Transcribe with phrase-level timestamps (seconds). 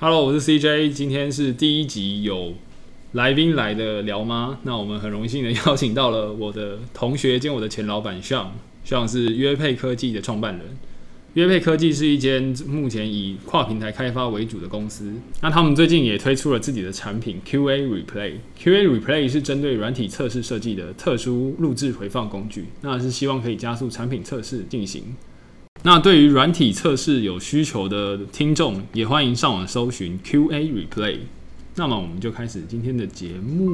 [0.00, 2.54] Hello，我是 CJ，今天是第一集有
[3.14, 4.60] 来宾来的聊吗？
[4.62, 10.64] 那我们很荣幸的邀请到了我的同学兼我的前老板 Sean，Sean 是约配科技的创办人。
[11.34, 15.12] 约配科技是一间目前以跨平台开发为主的公司。
[15.42, 18.34] 那他们最近也推出了自己的产品 QA Replay。
[18.56, 25.16] QA Replay 是针对软体测试设计的特殊录制回放工具，那是希望可以加速产品测试进行。
[25.84, 31.18] 那对于软体测试有需求的听众，也欢迎上网搜寻 QA Replay。
[31.76, 33.70] 那么我们就开始今天的节目。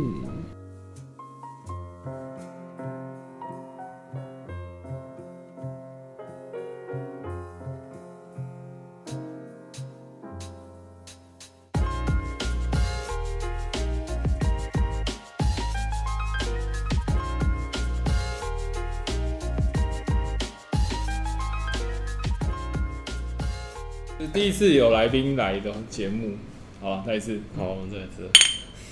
[24.45, 26.37] 第一次有来宾来的节目，
[26.79, 28.29] 好，再一次，好，我们再一次，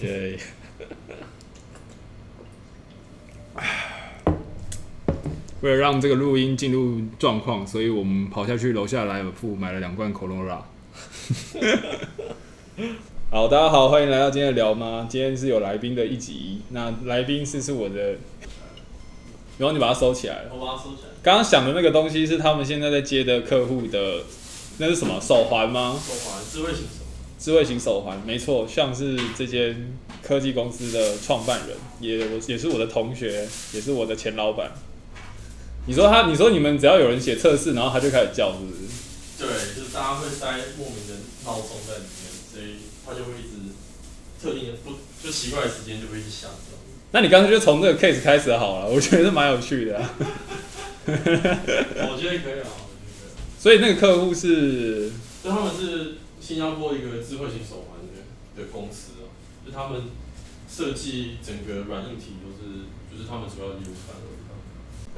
[0.03, 0.39] 耶！
[5.61, 10.61] 为了让这个录音进入状况，所以我们跑下去楼下莱尔富买了两罐 Corona。
[13.31, 15.07] 好，大家好，欢迎来到今天的聊吗？
[15.11, 18.13] 今天是有来宾的一集，那来宾是是我的，
[19.59, 21.11] 然后你把它收起来了，我把它收起来。
[21.23, 24.23] 刚刚想的那个东西是他们现在在接的客户的。
[24.83, 25.97] 那是什么手环吗？
[26.05, 27.15] 手环，智慧型手环。
[27.39, 34.73] 智慧型手环，没错，像是这间科技公司的创办人，也我也是我的同学，也是我的前老板。
[35.87, 38.81] 你说他，你说你们只要有人写测试，然后他就开始叫，是不是？
[39.39, 43.71] 对，就是大家会塞莫名的闹钟在里面，所以他就会一直
[44.43, 44.95] 特定的不
[45.25, 46.51] 就奇怪的时间就会一直响。
[47.13, 50.11] 那你干脆就从这个 case 开始好了，我觉得是蛮有趣的啊。
[51.07, 52.82] 我觉得可以啊。
[53.63, 55.09] 所以那个客户是，
[55.45, 59.31] 就他们是新加坡一个智慧型手环的的公司啊，
[59.65, 60.03] 就他们
[60.69, 64.17] 设计整个软硬体都是，就是他们主要业务范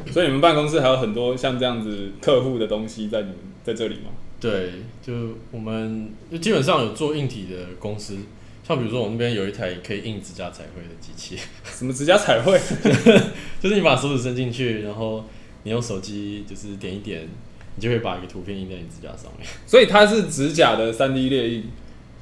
[0.04, 0.12] 围。
[0.12, 4.10] 所以你们办公室还有很多像这样子客户的东西在你们在这里吗？
[4.38, 4.72] 对，
[5.03, 8.19] 就我们就基本上有做硬体的公司，
[8.62, 11.43] 像比如说我们那边有一台可以印指甲彩绘的机器。
[11.65, 12.60] 什么指甲彩绘？
[13.59, 15.25] 就是你把手指伸进去，然后
[15.62, 17.27] 你用手机就是点一点。
[17.76, 21.64] 你就会把一个图片印在你指甲上面， 所以它是指甲的三 D 列印，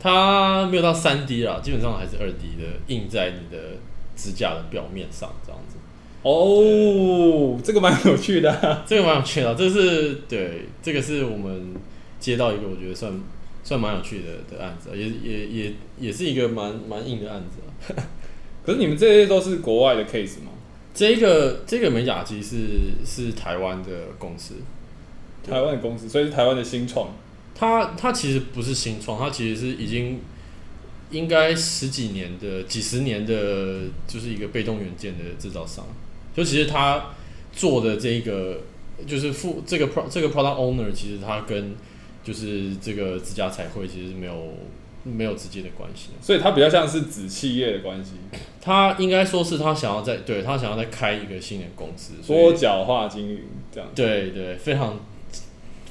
[0.01, 3.77] 它没有到三 D 啦，基本上还是二 D 的印在你的
[4.17, 5.77] 指甲的表面上这样子。
[6.23, 11.75] 哦，这个蛮有趣的啊， 这个蛮有趣的，这是对，这个是我们
[12.21, 13.13] 接到一个我觉得算
[13.65, 18.03] 算蛮有趣的的案子，也也也也是一个蛮蛮硬的案子啊。
[18.65, 20.53] 可是你们这些都是国外的 case 吗？
[20.95, 24.55] 这个这个美甲机是是台湾的公司。
[25.49, 27.09] 台湾的公司，所以是台湾的新创。
[27.55, 30.21] 它它其实不是新创，它其实是已经
[31.11, 35.85] 应该十几年的、几十年的，就是一个被动元件的制造商。
[36.35, 37.11] 就其实他
[37.53, 38.63] 做的这个，
[39.07, 41.75] 就是负这个 pro 这个 product owner，其实他跟
[42.25, 44.55] 就是这个自家彩绘其实是没有
[45.05, 46.09] 没有直接的关系。
[46.23, 48.13] 所以它比较像是子企业的关系。
[48.61, 53.89] 他应该说是他想要在对他想要再开一个新的公司，多角化经营这样。
[53.95, 54.99] 对对，非常。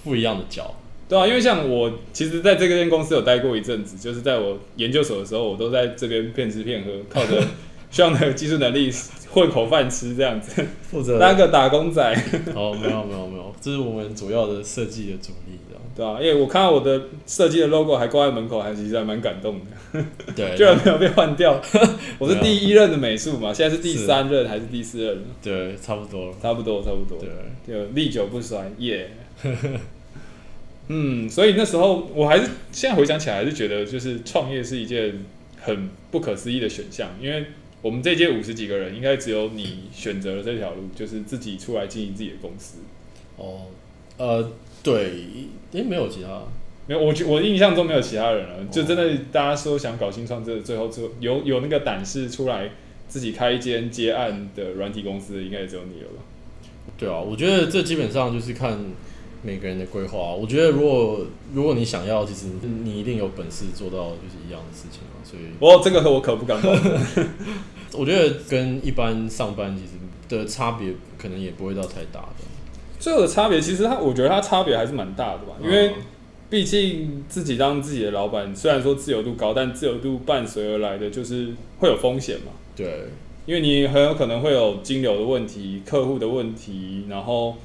[0.04, 0.74] 不一样的脚，
[1.08, 7.44] 对啊，因为像我，其实在这间公司有待过一阵子，就是在我研究所的时候，我都在这边骗吃骗喝，靠着
[7.92, 8.90] 需要的技术能力
[9.30, 12.02] 混口饭吃这样子，负责当个打工仔。
[12.56, 15.58] 哦，没有没有没有，这是我们主要的设计的主力，
[15.94, 20.02] 对啊，因为我看到我的设计的 logo 还挂在门口，还其实还蛮感动的。
[20.34, 21.62] 对， 居然没有被换掉。
[22.18, 25.18] 我是第一任的美术嘛，现在是第三任还是第四任？
[25.44, 27.20] 对，差不多，差不多，差不多。
[27.20, 27.30] 对，
[27.68, 29.21] 就历久不衰，耶、yeah。
[30.88, 35.24] 嗯，所以那时候我还是现在回想起来，还是觉得就是创业是一件
[35.62, 37.46] 很不可思议的选项，因为
[37.82, 42.80] 我们这届五十几个人，应该只有你选择了这条路，就是自己出来经营自己的公司。
[43.38, 43.68] 哦，
[44.18, 44.52] 呃，
[44.84, 45.14] 对，
[45.72, 46.44] 诶，没有其他，
[46.88, 52.70] 没有，我我印象中没有其他人了，就真的大家说想搞新创，这最后最后有有那个胆识出来
[53.08, 56.24] 自己开一间接案的软体公司，应该也只有你了吧？
[56.98, 58.78] 对啊，我觉得这基本上就是看。
[59.44, 62.46] 每个人的规划，我觉得如果如果你想要，其实
[62.84, 65.18] 你一定有本事做到就是一样的事情嘛。
[65.24, 67.28] 所以，我这个和我可不敢保证。
[67.98, 69.94] 我觉得跟一般上班其实
[70.30, 72.46] 的差别可能也不会到太大的。
[73.00, 75.56] 最后的差别，其实它，我觉得它差别还是蛮大的吧。
[75.60, 75.92] 因为
[76.48, 82.52] 毕竟自己当自己的老板，虽然说自由度高，但自由度伴随而来的就是会有风险嘛。
[82.76, 83.08] 对，
[83.48, 87.56] 因为你很有可能会有金流的问题、客户的问题，然后。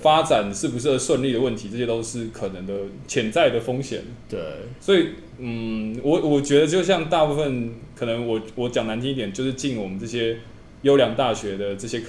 [0.00, 2.74] 发展是不是顺利的问题，这些都是可能的
[3.06, 4.02] 潜在的风险。
[4.28, 4.38] 对，
[4.80, 5.08] 所以
[5.38, 10.38] 嗯，我我觉得就像大部分可能我我讲难听一点，就是进我们这些
[10.82, 12.02] 优良大学的这些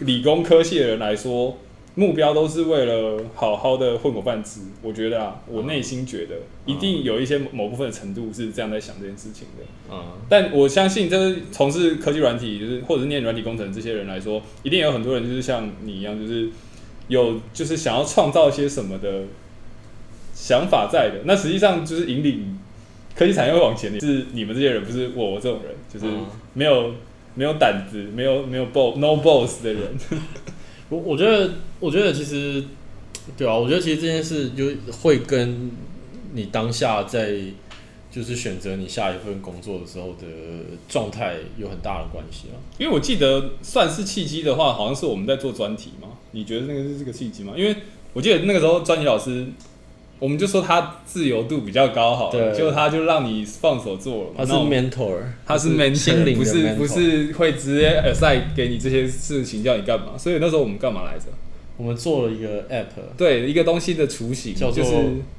[0.00, 1.58] 理工科系的人来说。
[1.96, 9.64] 目标都是为了好好的混口饭吃，我觉得啊，我内心觉得一定有一些某部分的程度是这样在想这件事情的。
[9.90, 16.48] 嗯，但我相信，就是从事科技软体，就是或者是念软体工程这些人来说，一定有很多人就是像你一样，就是
[17.10, 19.24] 有就是想要创造一些什么的
[20.32, 21.20] 想法在的。
[21.26, 22.58] 那实际上就是引领
[23.14, 26.06] 科技产业会往前的，是你们这些人，不是我我这种人，就是
[26.54, 26.94] 没有
[27.34, 29.82] 没有胆子，没有没有 boss no boss 的人。
[30.88, 32.64] 我我觉得，我觉得其实，
[33.36, 34.64] 对啊，我觉得其实这件事就
[35.02, 35.70] 会跟
[36.32, 37.36] 你当下在
[38.10, 40.26] 就是选择你下一份工作的时候的
[40.88, 42.58] 状态有很大的关系啊。
[42.78, 46.08] 因为我记得算是契机的话，好像是我们在做专题嘛。
[46.32, 47.54] 你觉得那个是这个契机吗？
[47.56, 47.74] 因为
[48.12, 49.46] 我记得那个时候专辑老师。
[50.18, 54.30] 我们就说他自由度比较高，好了，就他就让你放手做了。
[54.36, 55.16] 他是 mentor，
[55.46, 60.18] 他是 mentor，不是不是会直接 assign 给你这些事情叫你干嘛。
[60.18, 61.24] 所以那时候我们干嘛来着？
[61.78, 64.84] 我们做了一个 app，对，一个东西的雏形，叫做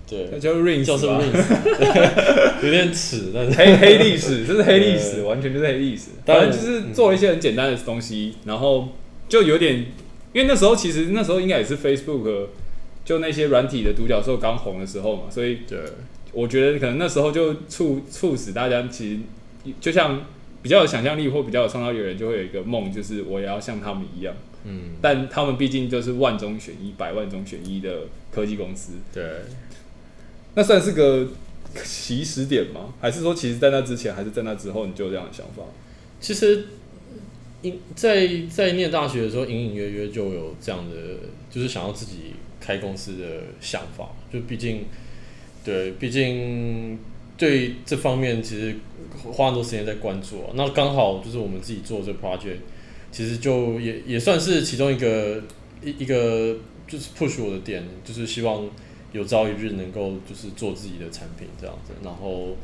[0.10, 6.06] 对，叫 Rings，叫做 Rings，有点耻，但是黑黑历史，这是黑历史，完全就是黑历史。
[6.26, 8.88] 反正就是做了一些很简单的东西，然后
[9.30, 9.86] 就有点，
[10.34, 12.48] 因为那时候其实那时候应该也是 Facebook。
[13.04, 15.80] 就那些软体的独角兽刚红的时候嘛，所以对，
[16.34, 19.20] 我觉得可能那时候就促促使大家其实
[19.82, 20.24] 就像
[20.62, 24.36] 比较有想象力或比较有创造力的人，就会有一个梦，就是我也要像他们一样。
[24.66, 28.94] 嗯，但他们毕竟就是万中选一、百万中选一的科技公司。
[29.12, 29.24] 对，
[30.54, 31.28] 那算是个
[31.84, 32.94] 起始点吗？
[33.02, 35.64] 还是说，其实在那之前，还是在那之后，你就有这样的想法？
[36.20, 36.68] 其实，
[37.62, 40.96] 因在在念大学的时候，隐隐约约就有这样的，
[41.50, 42.34] 就是想要自己。
[42.64, 43.26] 开公司的
[43.60, 44.86] 想法，就毕竟，
[45.66, 46.96] 对，毕竟
[47.36, 48.76] 对这方面其实
[49.32, 50.52] 花很多时间在关注啊。
[50.54, 52.58] 那刚好就是我们自己做这 project，
[53.12, 55.42] 其实就也也算是其中一个
[55.84, 56.56] 一一个
[56.88, 58.70] 就是 push 我的点，就是希望
[59.12, 62.56] 有朝一日能够就是做自己的产品这样子，然后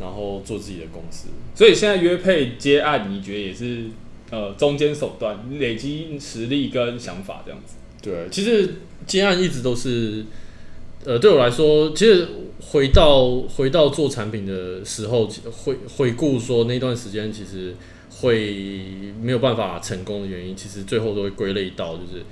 [0.00, 1.28] 然后做自己的公司。
[1.54, 3.84] 所以现在约配接案，你觉得也是
[4.30, 7.76] 呃中间手段，累积实力跟想法这样子。
[8.02, 8.74] 对，其实
[9.06, 10.24] 接案一直都是，
[11.04, 12.26] 呃，对我来说，其实
[12.60, 17.74] 回到回到做产品的时候，回回顾说那段时间其实
[18.10, 18.54] 会
[19.20, 22.22] 没有办法成功的原因，其实最后都会归类到就是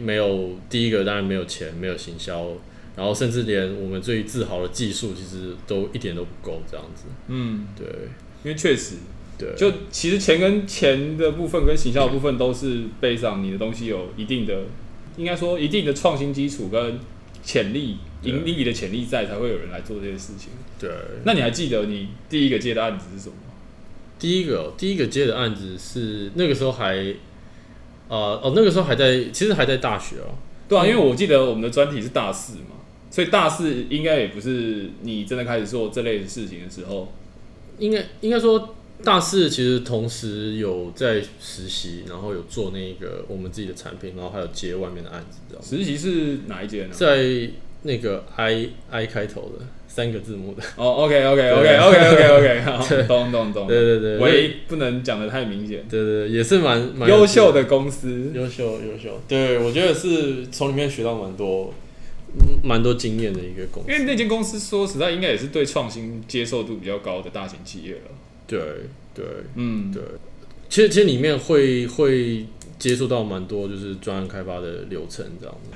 [0.00, 2.48] 没有第一个当然没有钱，没有行销，
[2.96, 7.04] 然后甚至连我们最自豪的技术，其实都一点都不够这样子。
[7.28, 7.86] 嗯，对，
[8.44, 8.96] 因为确实，
[9.38, 14.62] 对，就其实钱跟钱的部分跟行销的部分都是背上你的东西有一定的。
[15.16, 16.96] 应该说，一定的创新基础跟
[17.42, 20.50] 潜力、盈利的潜力在，才会有人来做这些事情。
[20.78, 20.88] 对，
[21.24, 23.34] 那你还记得你第一个接的案子是什么？
[24.16, 26.94] 第一个，第一个接的案子是那个时候还，
[28.06, 30.38] 呃，哦，那个时候还在，其实还在大学哦。
[30.68, 32.76] 对啊，因为我记得我们的专题是大四嘛，
[33.10, 37.12] 所以大四应该也不是你真的开始做这类的事情的时候。
[37.78, 38.76] 应该应该说。
[39.04, 45.64] 大四其实同时有在实习，然后有做那个我们自己的产品，然后还有接外面的案子，这样。
[45.64, 46.94] 实习是哪一间呢？
[46.94, 47.50] 在
[47.82, 50.62] 那个 I I 开头的三个字母的。
[50.74, 53.68] 哦，OK OK OK OK OK OK，好，懂懂懂。
[53.68, 55.86] 对对对，唯一不能讲的太明显。
[55.88, 59.20] 对对对，也是蛮蛮优秀的公司，优秀优秀。
[59.28, 61.72] 对，我觉得是从里面学到蛮多
[62.64, 63.92] 蛮多经验的一个公司。
[63.92, 68.10] 因为那间公司说实在，应该也是对创新接受度比较高的大型企业了。
[68.48, 68.58] 对
[69.14, 69.24] 对，
[69.54, 70.02] 嗯对，
[70.68, 72.46] 其实其实里面会会
[72.78, 75.70] 接触到蛮多就是专案开发的流程这样子。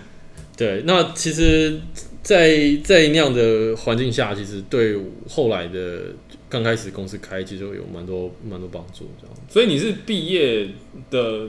[0.57, 1.81] 对，那其实
[2.23, 4.97] 在，在在那样的环境下，其实对
[5.29, 6.15] 后来的
[6.49, 9.37] 刚开始公司开，其实有蛮多蛮多帮助这样。
[9.49, 10.69] 所以你是毕业
[11.11, 11.49] 的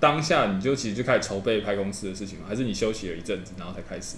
[0.00, 2.46] 当下，你就其实就开始筹备拍公司的事情吗？
[2.48, 4.16] 还是你休息了一阵子，然后才开始？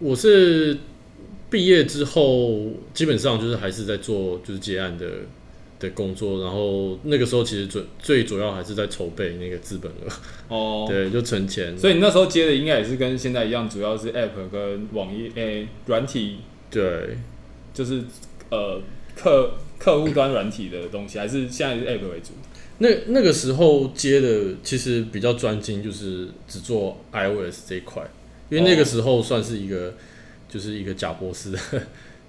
[0.00, 0.76] 我是
[1.48, 5.06] 毕业之后，基本上就是还是在做就是接案的。
[5.78, 10.08] 的工作，然后那个时候其实最最主要还是在筹备那个资本额。
[10.48, 11.76] 哦， 对，就存钱。
[11.78, 16.38] 所以你那时候接的应该也是跟现在一样，主要是 App 跟网页诶软体，
[16.70, 17.16] 对，
[17.72, 18.02] 就是
[18.50, 18.80] 呃
[19.16, 22.32] 客客户端软体的东西，还是现在是 App 为主。
[22.78, 28.02] 那那个时候接的其实比较专精，就是只做 iOS 这一块，
[28.50, 29.92] 因为那个时候算是一个、哦、
[30.48, 31.58] 就是一个贾伯斯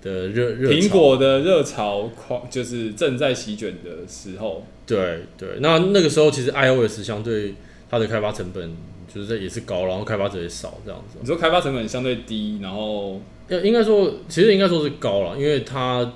[0.01, 0.27] 的。
[0.29, 4.65] 热热苹果的热潮狂，就是正在席卷的时候。
[4.85, 7.53] 对对，那那个时候其实 iOS 相对
[7.89, 8.75] 它的开发成本
[9.13, 11.17] 就是也是高，然后开发者也少这样子。
[11.21, 16.11] 你说开发成本相对低，然后要应该说，其实应该说是高了，因为它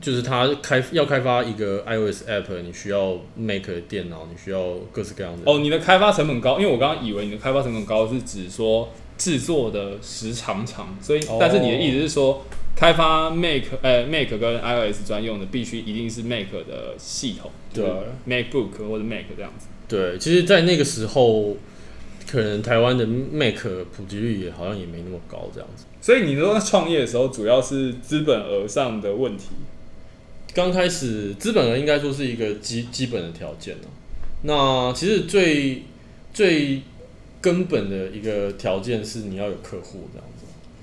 [0.00, 5.50] 就是它开要开发一个 iOS app，你需要 Mac 的电脑，你需要各式各样的。
[5.50, 12.44] 哦，你的开发成本高，因为我刚刚以为你的开发成本高是指说制作的时长长，所以、哦、但是你的意思是说。
[12.76, 17.84] 开发 Mac 呃 Mac 跟 iOS 专用的必须一定是 Mac 的系统，对
[18.28, 19.66] ，MacBook 或者 Mac 这样子。
[19.88, 21.56] 对，其实，在那个时候，
[22.28, 23.64] 可能台湾的 Mac
[23.96, 25.86] 普及率也好像也没那么高这样子。
[26.02, 29.46] 所以你说创业的时候，主要是资本额上的问题。
[30.52, 33.76] 刚开始资本额应该说是一个基基本的条件。
[34.42, 35.84] 那其实最
[36.34, 36.82] 最
[37.40, 40.35] 根本的一个条件是你要有客户这样子。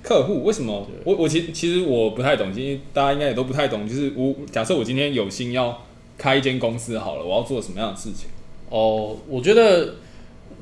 [0.04, 0.86] 客户为什么？
[1.02, 3.88] 我我其其实我不太懂，因为大家应该也都不太懂。
[3.88, 5.82] 就是我假设我今天有心要
[6.18, 8.28] 开一间公司好了，我要做什么样的事情？
[8.68, 9.94] 哦，我觉得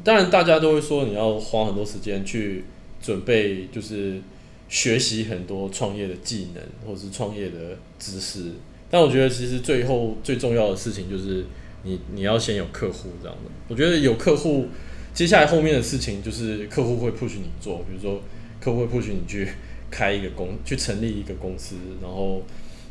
[0.05, 2.63] 当然大家都会说你要花很多时间去
[3.03, 4.23] 准备，就是
[4.69, 8.53] 学习很多创业的技能或者是创业的知识。
[8.89, 11.45] 但我觉得其实最后最重要的事情就是
[11.83, 13.51] 你你要先有客户这样的。
[13.67, 14.69] 我觉得有客户，
[15.13, 18.21] 接下来后面的事情就是客户会 push 你做，比如说。
[18.63, 19.49] 客户会 push 你去
[19.91, 22.41] 开一个公，去成立一个公司，然后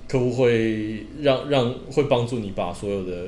[0.07, 3.27] 客户会让让会帮助你把所有的，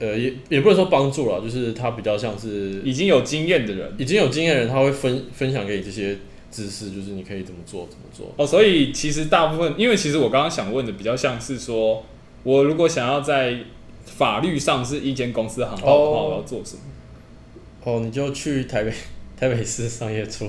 [0.00, 6.18] 呃，也也不能说帮助了，就是他比较像是已经有经验的人，已经有经验的人，他会分分享给你这些
[6.50, 8.34] 知识，就是你可以怎么做怎么做。
[8.36, 12.04] 哦，所以其实大部分，因为其实我刚刚想问的比较像是说，
[12.42, 13.56] 我如果想要在
[14.04, 16.82] 法律上是一间公司行号的话，我要做什么？
[17.84, 18.92] 哦，你就去台北
[19.38, 20.48] 台北市商业处。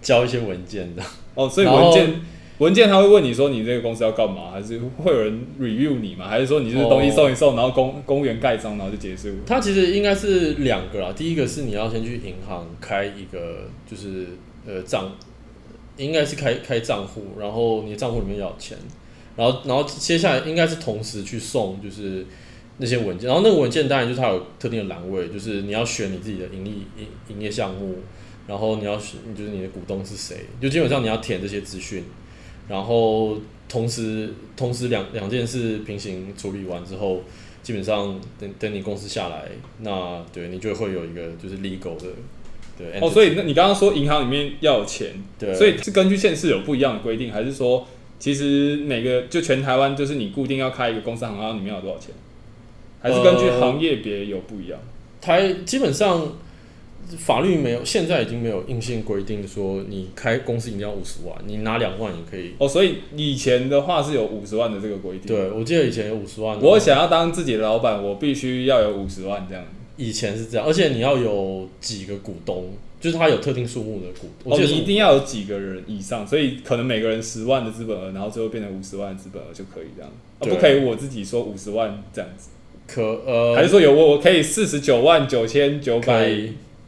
[0.00, 1.02] 交一些文件的
[1.34, 2.20] 哦，所以文件
[2.58, 6.28] 文件他会问你说，你这个公司要干嘛，还是会有人 review 你吗？
[6.28, 9.28] 还是说你就是东西送一送，然后公公务员盖章，然后就结束？
[9.46, 14.26] 他其实应该是两个啦，第一个是你要先去银行开一个就是
[14.66, 15.10] 呃账，
[15.96, 18.76] 应该是开开账户，然后你的账户里面要钱，
[19.36, 22.26] 然后然后接下来应该是同时去送就是
[22.76, 27.96] 那些文件，然后那个文件当然就是它有特定的栏位，就是你要选你自己的盈利营营业项目。
[28.50, 32.02] 然后你要选，就是你的股东是谁，就基本上你要填这些资讯，
[32.68, 33.38] 然后
[33.68, 37.22] 同时同时两两件事平行处理完之后，
[37.62, 39.44] 基本上等等你公司下来，
[39.82, 42.06] 那对你就会有一个就是 legal 的
[42.76, 47.86] 对哦，所以那你刚刚说银行里面要有钱，对，所以是根据县市有不一样的规定，还是说
[48.18, 52.12] 其实每个就全台湾就是你固定要开一个公司行号里面要有多少钱，
[53.00, 54.80] 还是根据行业别有不一样？
[55.20, 56.32] 台基本上。
[57.18, 62.52] 法律没有，现在已经没有硬性规定说你开公司一定要五十万，你拿两万也可以。
[62.58, 65.26] 哦，所以以前的话是有五十万的这个规定。
[65.26, 66.60] 对，我记得以前有五十万。
[66.60, 69.64] 我想要当自己的老板，我必须要有五十万这样。
[69.96, 72.66] 以前是这样，而且你要有几个股东，
[73.00, 74.28] 就是他有特定数目的股。
[74.44, 80.10] 哦，你一定要有几个人以上，所以可能每个人十万的资本额，然后最后变成五十万的资本额就可以这样。
[80.38, 82.50] 啊，不可以我自己说五十万这样子。
[82.86, 86.30] 可呃，还是说有我我可以四十九万九千九百。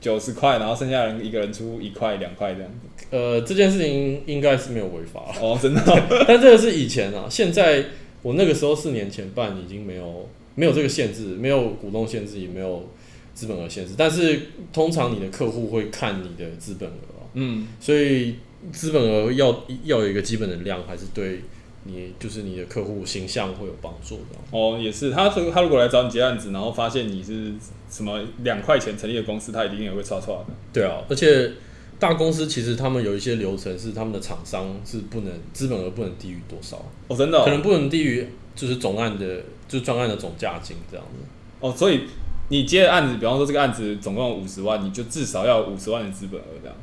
[0.02, 3.06] 九十块，然后剩下人一个人出一块两块这样子。
[3.11, 5.97] 呃，这件事情应该是没有违法哦，真的哦。
[6.28, 7.85] 但这个是以前啊，现在
[8.21, 12.90] 我那个时候四年前办已经没有没有这个限制，没有股东限制，也没有
[13.32, 13.94] 资本额限制。
[13.97, 14.40] 但是
[14.73, 18.35] 通常你的客户会看你的资本额，嗯，所以
[18.73, 21.40] 资本额要要有一个基本的量，还是对。
[21.85, 25.11] 你就是你的客户形象会有帮助的哦，也是。
[25.11, 27.53] 他他如果来找你接案子，然后发现你是
[27.91, 30.47] 什么两块钱成立的公司，他一定也会刷刷的。
[30.73, 31.53] 对啊，而且
[31.99, 37.45] 大公司其实他们有一些流程是他们的厂商是不能资本额不能低于多少哦，真的哦？
[37.45, 41.25] 可能不能低于就是总案的就是专案的总价金这样子
[41.61, 41.73] 哦。
[41.77, 42.03] 所以
[42.49, 46.77] 你接的案子，比方说这个案子总共有五十万，你就至少要五十万的资本额这样。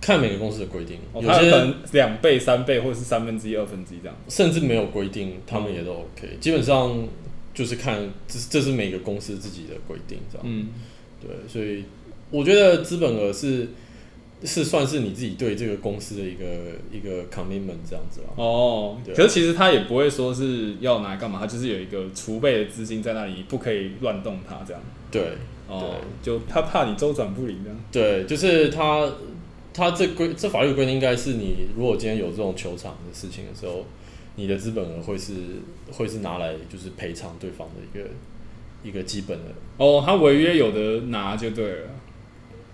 [0.00, 6.22] 看每个公司的规定，有些可能两倍、三倍，或者是三分之一、二分之一这样，甚至没有规定，他们也都 OK。
[6.22, 7.06] 嗯、基本上
[7.52, 10.46] 就是看这这是每个公司自己的规定，这样。
[10.48, 10.68] 嗯，
[11.20, 11.84] 对，所以
[12.30, 13.68] 我觉得资本额是
[14.42, 16.44] 是算是你自己对这个公司的一个
[16.90, 18.28] 一个 commitment 这样子啦。
[18.36, 24.82] 哦，对可是其实他也不会说是要拿来干嘛，他就是有一个储备的资金在那里，不可以乱动它这样。
[25.10, 25.32] 对，
[25.68, 27.78] 哦，对就他怕你周转不灵这样。
[27.92, 29.06] 对，就是他。
[29.72, 33.84] 他这规这法律规定应该是你，如果今天有这种球场的事情的时候，
[34.36, 35.32] 你的资本额会是
[35.92, 38.10] 会是拿来就是赔偿对方的一个
[38.82, 39.44] 一个基本的。
[39.76, 41.76] 哦，他违约有的拿就对了。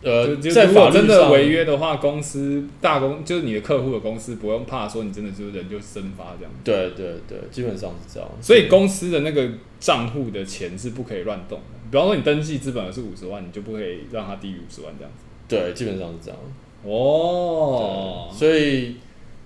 [0.02, 6.52] 呃，在法律真的违约的话，公司大公就是你的客户的公司不用怕说你真的就是人就蒸发这样。
[6.62, 8.28] 对对对，基本上是这样。
[8.40, 9.48] 所以公司的那个
[9.80, 11.64] 账户的钱是不可以乱动的。
[11.90, 15.24] 比方说你登记资本额是五十万，你就不可以让它低于五十万这样子。
[15.48, 16.38] 对，基本上是这样。
[16.86, 18.96] 哦，所以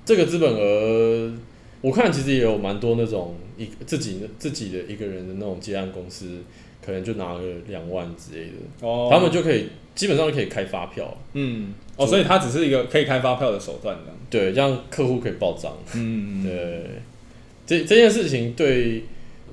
[0.05, 1.33] 这个资本额，
[1.81, 6.39] 我看其实也有蛮多那种一自己自己的一个人的那种接案公司，
[6.85, 11.17] 可能就拿个两万之类的，哦，他们就可以基本上就可以开发票。
[11.33, 14.19] 嗯，哦，所以它只是一个可以开发票的手段，这样。
[14.29, 15.73] 对，这样客户可以报账。
[15.95, 16.85] 嗯嗯， 对，
[17.67, 19.05] 这这件事情对，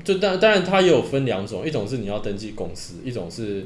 [0.03, 3.65] 就当当然它也有分两种，一种是你要登记公司，一种是。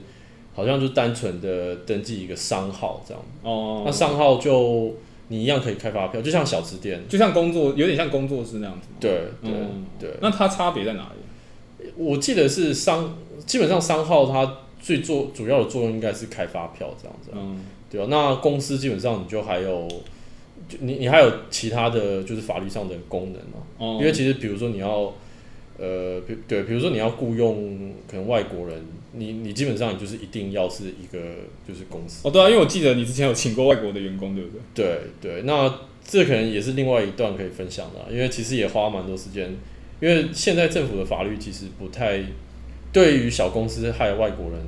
[0.53, 4.93] 好像就单纯的登记一个商号这样哦，那商号就
[5.29, 8.87] 你一样可以开发票，就像小吃店，就像工作，有点像工作室那样子。
[8.99, 9.51] 对对
[9.97, 11.85] 对，那它差别在哪里？
[11.95, 17.31] 我记得是商，基本上商号它最做主要的作用应该是开发票这样子。
[17.33, 18.07] 嗯，对啊。
[18.09, 19.87] 那公司基本上你就还有，
[20.67, 23.59] 就你你还有其他的就是法律上的功能嘛？
[23.77, 25.13] 哦，因为其实比如说你要。
[25.79, 31.19] 呃，比对，比如说你要雇佣可能外国人，你你基本上你就是一定要是一个
[31.67, 32.27] 就是公司。
[32.27, 34.85] 哦，对啊，因为我记得你之前有请过外国的员工，对不对？
[34.85, 39.53] 对对，那这可能也是另外一段可以分享的，因为其实也花蛮多时间，
[39.99, 42.23] 因为现在政府的法律其实不太
[42.93, 44.59] 对于小公司害外国人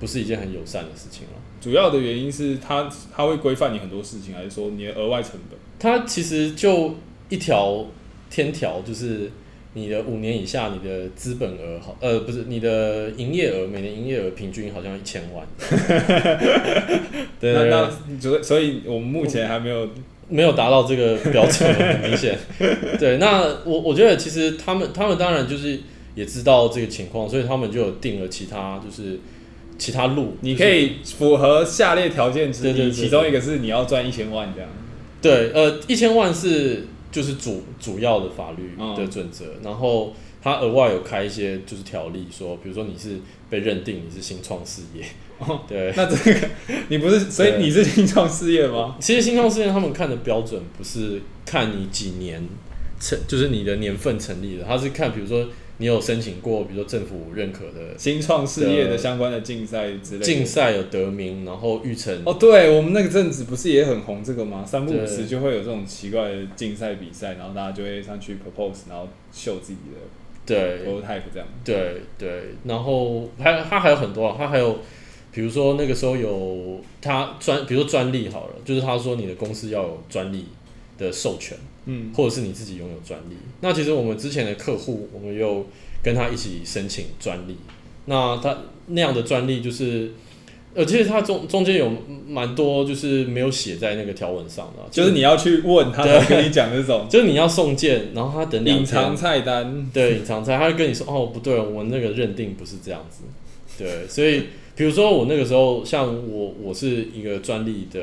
[0.00, 1.32] 不是一件很友善的事情了。
[1.60, 5.58] 主要的原因是它它会规范你很多事情，还是说你的额外成本？
[5.78, 6.96] 它其实就
[7.28, 7.86] 一条
[8.28, 9.30] 天条就是。
[9.76, 15.44] 你的五年以下，你的资本额好，呃，不是你的营业额，每年营业额平均好像一千万。
[17.40, 17.90] 对，那那
[18.20, 19.88] 所所以，我们目前还没有
[20.28, 22.38] 没有达到这个标准，很明显。
[23.00, 25.80] 对，那我我觉得其实他们他们当然就是
[26.14, 29.18] 也知道这个情况，所以他们就有定了其他就是
[29.76, 34.70] 其他路，你可以符合下列条件之一，其中一个是你要赚一千万这样。
[35.20, 36.86] 对，呃，一千万是。
[37.14, 45.04] 就是主主要的法律的准则，嗯、然后他额外有开一些就是条例，说比如说你是被认定你是新创事业，
[45.38, 46.48] 哦、 对，那这个
[46.90, 48.96] 你不是，所以你是新创事业吗？
[49.00, 52.42] 其实新创事业他们看的标准不是看你几年
[52.98, 55.46] 成，就是你的年份成立的，他是看比如说。
[55.78, 62.22] 你有申请过，比如说政府认可的新创事业的相关的竞赛之类的，竞赛有得名，然后育成。
[62.24, 64.64] 哦，对，我们那个阵子不是也很红这个吗？
[64.64, 69.98] 三不五时就会有这种奇怪的竞赛比赛，然后大家就会上去 propose，然后秀自己的
[70.46, 71.48] 对 prototype 这样。
[71.64, 74.78] 对对，然后还他还有很多啊，他还有
[75.32, 80.46] 比如说那个时候有他专，比如说专利好了，就是他说你的公司要有专利
[80.96, 81.58] 的授权。
[81.86, 83.36] 嗯，或者是你自己拥有专利。
[83.60, 85.66] 那其实我们之前的客户，我们又
[86.02, 87.56] 跟他一起申请专利。
[88.06, 90.12] 那他那样的专利就是，
[90.74, 91.90] 呃，其实他中中间有
[92.26, 103.24] 蛮多就是没有写在那个条文上的，就是你要去问他才跟你讲这种， 就是你要送件，然后他等隐藏菜单，对，隐藏菜，他会跟你说，哦，不对，我那个认定不是这样子。
[103.78, 104.44] 对，所以
[104.74, 108.00] 比如说我那个时候，像我我是一个专利的。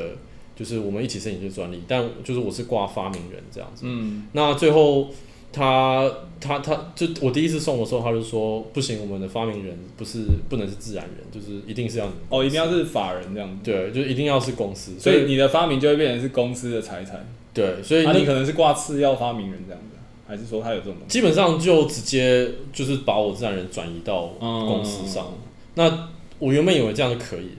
[0.56, 3.84] 就是我们一起申请这专利，但就是我是挂发明人这样子。
[3.86, 5.10] 嗯，那最后
[5.52, 6.10] 他
[6.40, 13.58] 他他就我第一次送的时候，他就说不行，我们的发明人不是不能是自然人，就是一定是要你哦，一定要是法人这样子。
[13.64, 17.28] 对，就一定要是公司，所以，你的发明就会变成是公司的财产。
[17.54, 21.20] 对，所以你，啊，你可能是挂次要发明人这样子，还是说他有这种东西？
[21.20, 25.26] 基本上就直接就是把我自然人转移到公司上。
[25.28, 25.38] 嗯，
[25.76, 26.10] 那
[26.40, 27.50] 我原本以为这样就可以，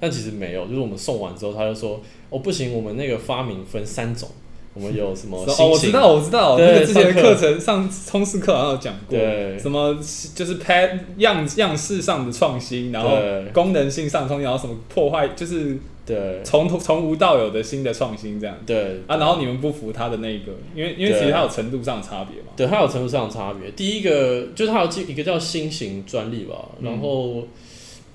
[0.00, 2.00] 但其实没有，就是我们送完之后，他就说。
[2.32, 4.28] 哦，不行，我们那个发明分三种，
[4.72, 5.36] 我们有什么？
[5.36, 7.34] 哦，我知道，我知道，那个之前的课。
[7.34, 9.94] 程上通识课好像有讲过，对，什么
[10.34, 13.10] 就是 pad 样样式上的创新，然后
[13.52, 19.00] 功能性上创新，然后什么破坏，就是对，从从无到有的新的创新这样，对。
[19.06, 23.70] 啊，然后你们不服他的那个，因为因为其实它有程度上的差别嘛，对，它有程度上的差别。
[23.72, 27.46] 第一个就是它有一个叫新型专利吧，然后。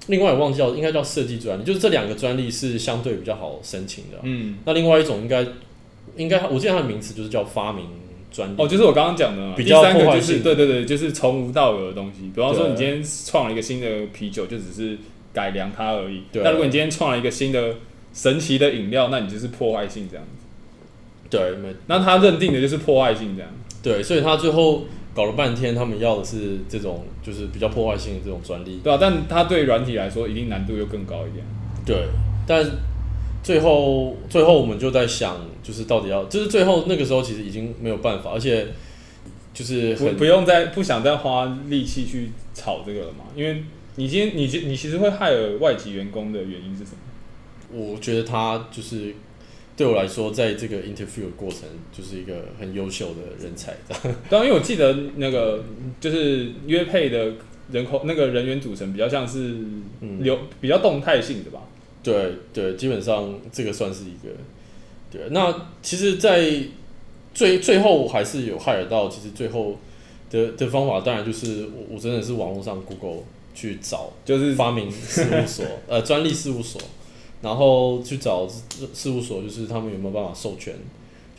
[0.08, 4.17] 嗯另外我忘记叫应该叫设计专利，就是这两个专利是相对比较好申请的。
[4.24, 5.46] 嗯，那另外一种应该
[6.15, 7.86] 应该我记得它的名词就是叫发明
[8.32, 8.54] 专利。
[8.58, 10.41] 哦，就是我刚刚讲的嘛，比较破坏性。
[10.41, 12.32] 对对对，就是从无到有的东西。
[12.34, 14.98] 比方说，你今天创了一个新的啤酒，就只是
[15.34, 16.24] 改良它而已。
[16.32, 16.41] 对。
[16.41, 17.76] 那如果你今天创了一个新的
[18.13, 20.46] 神奇的饮料，那你就是破坏性这样子。
[21.30, 21.54] 对，
[21.88, 23.52] 那他认定的就是破坏性这样。
[23.84, 24.86] 对，所以他最后。
[25.17, 31.43] 搞了半天，他们要的是这种就是比较破坏性的这种专利，对啊，但它对软体来说，一定难度又更高一点。
[31.84, 32.06] 对，
[32.45, 32.63] 但
[33.41, 38.67] 最后最后我们就在想，就是到底要，就是最后那个时候其实已经没有办法，而且
[39.56, 43.63] 就是不不用再不想再花力气去炒这个了嘛，因为
[43.95, 46.99] 你今天你你其实会害了外籍员工的原因是什么？
[47.71, 49.15] 我觉得他就是。
[49.78, 51.60] 对我来说，在这个 interview 的过程，
[51.96, 53.76] 就是一个很优秀的人才。
[54.30, 55.63] 当然， 因为我记得那个
[56.02, 57.34] 就是约配的
[57.72, 59.56] 人口那个人员组成比较像是
[60.20, 61.62] 流比较动态性的吧，
[62.02, 64.34] 对对，基本上这个算是一个。
[65.10, 66.52] 对，那其实，在
[67.34, 69.78] 最最后还是有害到，其实最后
[70.30, 73.24] 的的方法，当然就是我我真的是网络上 Google
[73.56, 76.82] 去找，就是发明事务所， 呃，专利事务所，
[77.41, 78.47] 然后去找
[78.93, 80.73] 事务所，就是他们有没有办法授权，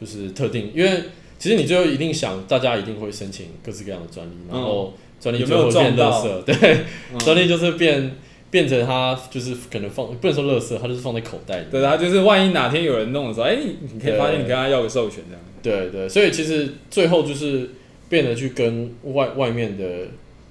[0.01, 1.03] 就是特定，因为
[1.39, 6.55] 其实你最后一定想，大家一定会申请各式各样的专利，然后专利就会变垃圾，对，
[7.19, 8.17] 专、嗯、利就是变。
[8.51, 11.67] 变成它就是可能放不能说垃圾，它就是放在口袋里。
[11.71, 13.59] 对，它就是万一哪天有人弄的时候，哎、
[13.93, 15.45] 你可以发现你跟他要个授权这样。
[15.63, 17.69] 对对，所以其实最后就是
[18.09, 19.85] 变得去跟外外面的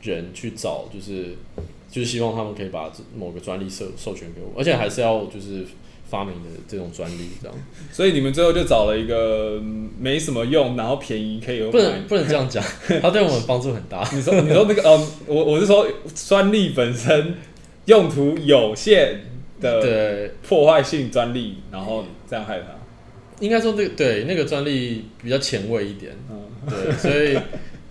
[0.03, 1.35] 人去找，就是
[1.89, 5.65] 就是希望他们可以把某个专利授授权给我，而且还是要就是
[6.09, 7.57] 发明的这种专利这样。
[7.91, 9.61] 所以你们最后就找了一个
[9.99, 11.71] 没什么用，然后便宜可以有。
[11.71, 12.63] 不能不能这样讲，
[13.01, 14.07] 它对我们帮助很大。
[14.13, 17.35] 你 说你说那个呃，我我是说专利本身。
[17.87, 19.21] 用途有限
[19.61, 22.65] 的破坏性专利，然后这样害他。
[23.39, 27.39] 应该说，那个对那个专利比较前卫一点，嗯，对，所以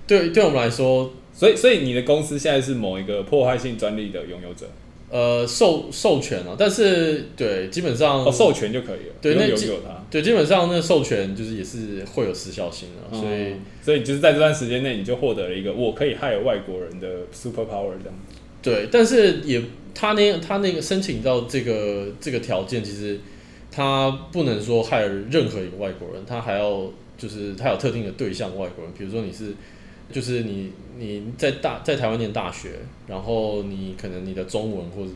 [0.06, 4.66] 对对我们来说，所以所以你的公司现在是某一个破坏性专利的拥有者，
[5.10, 18.18] 呃，授授权啊，但是对，基本上哦，授权就可以了，对，那拥有它，对，基本上那授权就是也是会有时效性的，所以、嗯、所以就是在这段时间内，你就获得了一个我可以害外国人的 super power 这样。
[18.28, 19.62] 子，对，但是也。
[19.98, 23.18] 他那他那个申请到这个这个条件，其实
[23.70, 29.54] 他不能说害任何一个外国人，他还要就是他有特定的对象外国人，比如说你是
[30.12, 32.70] 就是你你在大在台湾念大学，
[33.06, 35.10] 然后你可能你的中文或者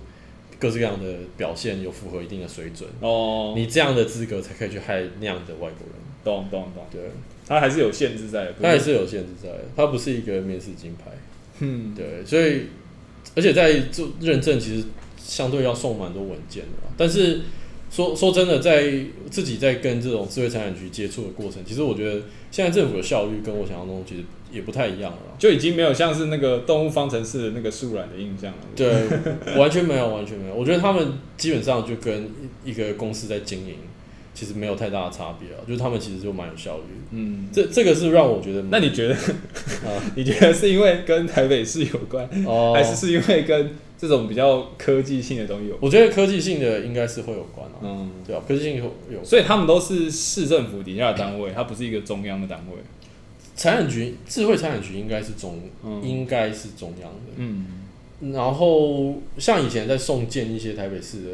[0.58, 5.96] 各式各样的表现有符合一定的水准哦，你这样的资格才可以去害那样的外国人。
[6.22, 7.00] 懂懂懂，对，
[7.46, 11.10] 他还是有限制在的，他还是有限制在的，他不是一个面试金牌。
[11.60, 12.66] 嗯，对，所以。
[13.36, 16.88] 而且在做认证，其实相对要送蛮多文件的。
[16.96, 17.42] 但是
[17.90, 18.90] 说说真的，在
[19.30, 28.58] 自己在跟这种智慧财产局接触的过程，其实我觉得现在政府的效率跟我想象中其实也不太一样了，就已经没有像是那个动物方程式的那个树懒的印象了。
[28.74, 28.90] 对，
[29.56, 30.54] 完全没有，完全没有。
[30.54, 32.30] 我觉得他们基本上就跟
[32.64, 33.74] 一个公司在经营。
[34.32, 36.84] 其实没有太大的差别啊，就是他们其实就蛮有效率。
[37.10, 38.62] 嗯，这这个是让我觉得。
[38.70, 39.14] 那你觉得？
[39.14, 45.80] 啊， 你觉得是因为跟台北市有关，哦，还是是因为跟这种比较科技性的东西有关？
[45.82, 47.82] 我觉得科技性的应该是会有关啊。
[47.82, 49.22] 嗯，对啊，科技性有有。
[49.22, 52.76] 所以他们都是市政府底下的单位，它不是一个中央的单位。
[53.60, 57.32] 财产局，智慧财产局应该是中，嗯、应该是中央的。
[57.36, 57.66] 嗯。
[58.32, 61.28] 然后像以前在送件一些台北市的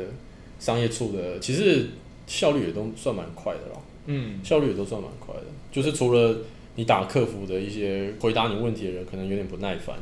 [0.59, 1.87] 商业处的，其实。
[2.29, 5.43] 效率也都算蛮快的了，嗯，效率也都算蛮快的。
[5.71, 6.39] 就是除了
[6.75, 9.95] 你打客服的一些回答你问题的人可能有点不耐烦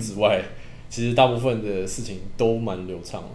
[0.00, 0.42] 之外，
[0.90, 3.28] 其实大部分的事情都蛮流畅的。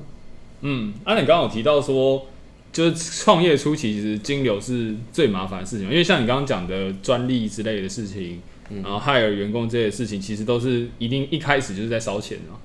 [0.59, 2.25] 嗯，啊，你刚刚有提到说，
[2.73, 8.41] 就是创业初期其实金流是最麻烦的事情，因为像你刚刚讲的专利之类的事情，
[8.83, 12.57] 然后 hire 员工这些事情，其实都是一定一开始就是在烧钱啊。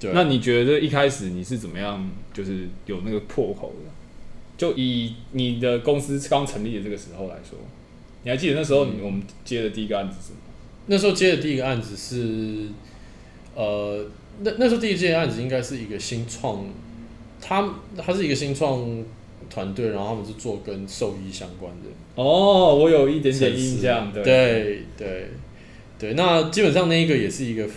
[0.00, 3.90] 对，那你觉得一开始你是怎么样，就是有那个破口的？
[4.56, 7.58] 就以你的公司刚成立的这个时候来说，
[8.22, 10.38] 你还记得那时候我们接的第一个案子是什么？
[10.86, 12.68] 那时候接的第一个案子是，
[13.54, 14.06] 呃，
[14.40, 16.64] 那那时候第一件案子应该是一个新创，
[17.40, 19.04] 他他是一个新创
[19.50, 21.88] 团队，然后他们是做跟兽医相关的。
[22.14, 25.30] 哦，我有一点点印象，对对对
[25.98, 26.14] 对。
[26.14, 27.68] 那基本上那一个也是一个，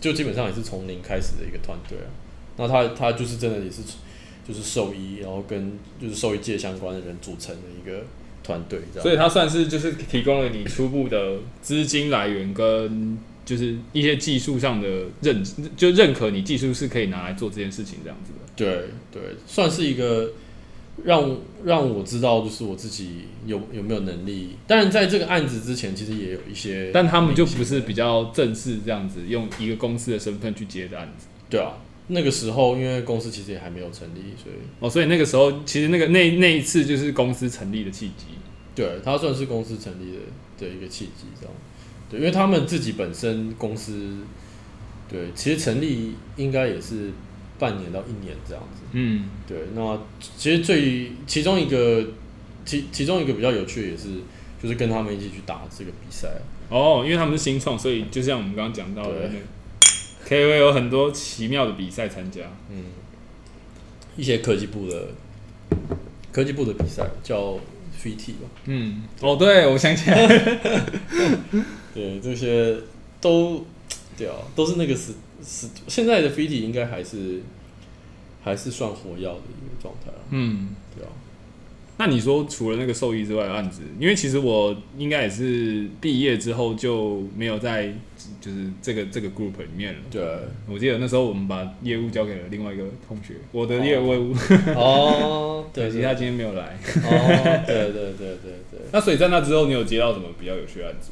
[0.00, 2.08] 就基本上也是从零开始的一个团队啊。
[2.56, 3.82] 那他他就是真的也是。
[4.44, 8.04] 就是兽医，然后跟就是兽医界相关的人组成的一个
[8.42, 15.40] 团队，所以他算是就是提供了你初步的资金来源跟就是一些技术上的认，
[15.76, 18.40] 就认可你技术是可以拿来做这件事情这样子的。
[18.56, 20.32] 对对，算是一个
[21.04, 24.56] 让让我知道就是我自己有有没有能力。
[24.66, 31.26] 当然在这个案子之前，其实也有一些，但他们就不是比较正式这样子用一个公司的身份去接的案子。
[31.48, 31.78] 对啊。
[32.08, 38.26] 那个时候，因为公司其实也还没有成立，所以哦，所以那个时候其实那个那那一次就是公司成立的契机，
[38.74, 41.54] 对，它算是公司成立的的一个契机，这样，
[42.10, 44.16] 对，因为他们自己本身公司，
[45.08, 47.12] 对，其实成立应该也是
[47.58, 52.04] 半年到一年这样子，嗯，对，那其实最其中一个
[52.64, 54.08] 其其中一个比较有趣的也是，
[54.62, 56.28] 就是跟他们一起去打这个比赛，
[56.68, 59.30] 哦，因为他们是新创，所以就像我们刚刚讲到的。
[60.24, 62.84] ，K V 有很多奇妙的比赛参加，嗯，
[64.16, 65.08] 一些科技部的
[66.30, 67.58] 科技部的比赛叫
[68.00, 70.26] FIT 吧，嗯，哦，对，我想起来，
[71.92, 72.78] 对，这些
[73.20, 73.66] 都
[74.16, 75.12] 对啊，都是那个是
[75.44, 77.42] 是现在的 FIT 应该还是
[78.42, 80.22] 还是算活跃的一个状态啊。
[80.30, 81.10] 嗯，对啊。
[81.98, 87.92] 那你说除了那个兽医之外的案子，因为其实我应该也是毕业之后就没有在
[88.40, 90.00] 就是这个这个 group 里面了。
[90.10, 90.22] 对，
[90.66, 94.32] 我记得那时候我们把业务交给了另外一个同学，我的业务
[94.74, 96.76] 哦， 哦对，可惜他今天没有来。
[97.04, 98.80] 哦，对对对对对。
[98.90, 101.10] 那所以在那之后，你有接到什么比较有趣的案子？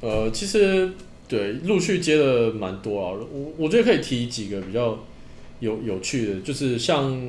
[0.00, 0.92] 呃，其实
[1.28, 3.12] 对，陆续接了蛮多啊。
[3.32, 4.98] 我我觉得可以提几个比较
[5.60, 7.28] 有有趣的，就是像。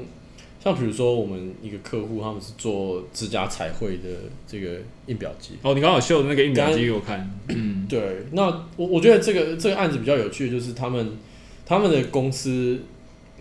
[0.63, 4.09] 像比如说，我们一个客户，他们是做指甲彩绘的
[4.47, 5.51] 这个印表机。
[5.61, 7.29] 哦，你刚好秀的那个印表机给我看。
[7.49, 8.25] 嗯，对。
[8.31, 11.19] 那我我觉得这个这个案子比较有趣，就是他们
[11.67, 12.79] 他们的公司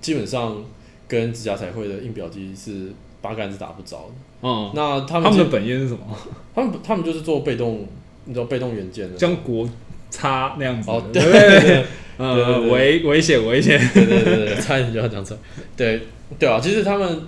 [0.02, 0.62] 基本上
[1.08, 4.14] 跟指甲彩绘的印表机是八竿子打不着的。
[4.42, 6.00] 嗯，那他们他们的本业是什么？
[6.54, 7.88] 他们他们就是做被动，
[8.26, 9.66] 你知道被动元件的，像国
[10.14, 10.90] 差那样子。
[10.90, 11.84] 哦，对对对。
[12.16, 13.76] 呃，危危险危险。
[13.92, 15.40] 对对对对， 差一点就要讲出来。
[15.76, 16.00] 对。
[16.38, 17.22] 对啊，其实他们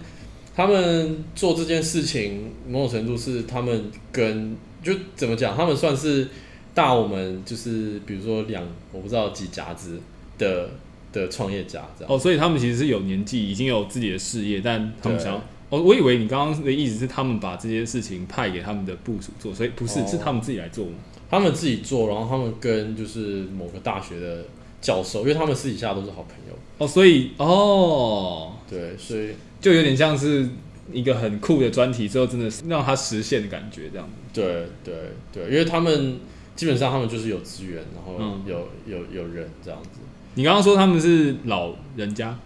[0.54, 6.28] 他们做这件事情，某种程度是他们跟就怎么讲，他们算是
[6.72, 9.98] 大我们就是比如说两我不知道几甲子
[10.38, 10.70] 的
[11.12, 12.12] 的创业家这样。
[12.12, 20.92] 哦，所以他们其实是有年纪，已经有自己的事业，但他们想要哦，我以为你刚刚的意思是他们把这些事情派给他们的部署做，所以不是，哦，是他们自己来做吗？
[21.30, 24.44] 他们自己做，然后他们跟就是某个大学的
[24.80, 26.54] 教授，因为他们私底下都是好朋友。
[26.78, 28.52] 哦，所以哦。
[28.68, 30.48] 对，所以就有点像是
[30.92, 34.12] 一个很酷的专题，之后真的是让他实现的感觉，这样子。
[34.32, 34.94] 对对
[35.32, 36.18] 对，因为他们
[36.56, 38.42] 基本上他们就是有资源，然后有、嗯、
[38.86, 40.00] 有有，有人这样子。
[40.34, 42.36] 你刚刚说他们是老人家，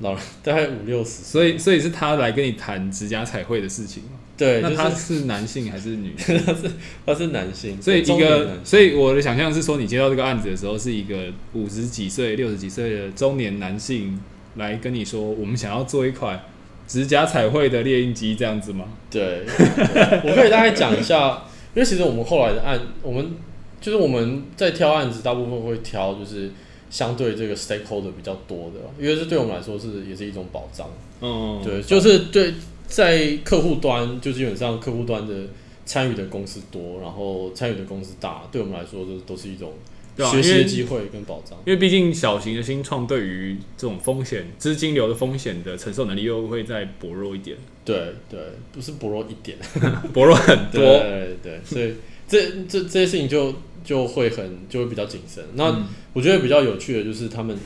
[0.00, 4.02] 老人大概五六十，所以所以是他来跟你谈指甲彩绘的事情。
[4.42, 6.36] 对，那他是男性还是女性？
[6.44, 6.70] 他是
[7.06, 11.16] 他是男性，所以一个，所以我的想象是说，你接到这个案子的时候，是一个
[11.52, 14.18] 五十几岁、六十几岁的中年男性。
[14.56, 16.38] 来跟你说，我们想要做一款
[16.86, 18.84] 指甲彩绘的猎印机，这样子吗？
[19.10, 23.34] 对，我可以大概讲一下，因为其实我们后来的案，我们
[23.80, 26.50] 就是我们在挑案子，大部分会挑就是
[26.90, 30.86] 相对这个 stakeholder 比较多的，因为这对我们来说是也是一种保障。
[31.22, 32.52] 嗯，对，就是对
[32.92, 35.48] 在客户端，就基本上客户端的
[35.86, 39.72] 参与的公司多，然后参与的公司大，对我们来说都都是一种。
[40.14, 47.56] 对啊，学习的机会跟保障，因为毕竟小型的新创对于这种风险、资金流的风险的承受能力又会再薄弱一点。
[47.82, 48.38] 对对，
[48.72, 49.56] 不是薄弱一点，
[50.12, 50.82] 薄弱很多。
[50.82, 51.94] 对对，所以
[52.28, 55.42] 这这这些事情就就会很就会比较谨慎。
[55.54, 57.56] 那我觉得比较有趣的就是他们，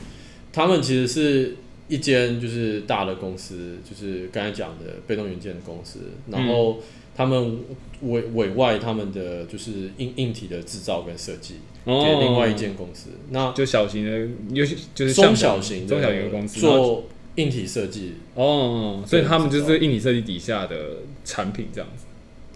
[0.53, 1.57] 他们其实是
[1.87, 6.79] 一间就是大的公司，就是刚才讲的被动元件的公司，然后
[7.15, 7.59] 他们
[8.01, 11.55] 委委外他们的就是硬硬体的制造跟设计。
[11.85, 20.75] 给另外一间公司，那就小型的，尤其就是中小型、中小型的公司做硬体设计哦，所以他们就是硬体设计底下的
[21.23, 22.06] 产品这样子。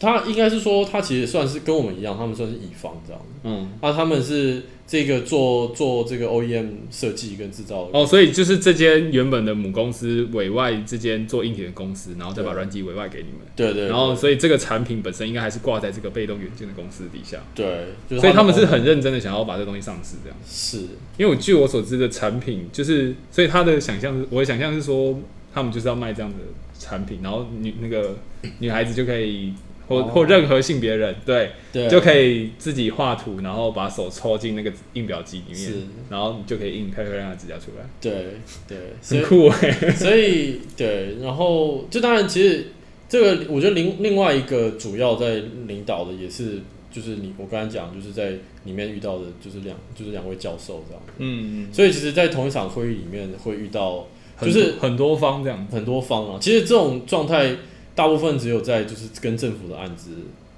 [0.01, 3.21] 他应该是说，他其实算是跟我们一样，他们算是乙方这样。
[3.43, 4.63] 嗯，啊，他们是。
[4.87, 13.39] 这个做做这个 OEM 设计跟制造哦，所以就是这间原本的母公司委外这间做硬体的公司，然后再把软体委外给你们。
[13.55, 17.37] 对对，对，然后所以这个产品本身应该还是挂在这个被动元件的公司底下。
[17.55, 17.85] 对，
[18.19, 20.37] 所以他们是很认真的想要把这东西上市这样。
[20.45, 20.79] 是，
[21.17, 25.17] 因为我据我所知的产品就是，所以他的想象是，我的想象是说，
[25.53, 26.37] 他们就是要卖这样的
[26.77, 28.17] 产品，然后女那个
[28.59, 29.53] 女孩子就可以。
[29.91, 35.73] 或或任何性别人，对，对，就可以自己画图，然后把手戳进那个印表机里面，
[36.09, 37.85] 然后你就可以印漂漂亮的指甲出来。
[37.99, 39.91] 对对，很酷哎。
[39.91, 42.67] 所以 对，然后就当然，其实
[43.09, 46.59] 这个我觉得另另外一个主要在领导的也是，
[46.91, 48.31] 就是你我刚才讲，就是在
[48.63, 51.03] 里面遇到的，就是两就是两位教授这样。
[51.17, 51.73] 嗯嗯。
[51.73, 54.07] 所以其实，在同一场会议里面会遇到，
[54.41, 56.37] 就是很多方这样，很多方啊。
[56.41, 57.55] 其实这种状态。
[58.01, 60.09] 大部分只有在就是跟政府的案子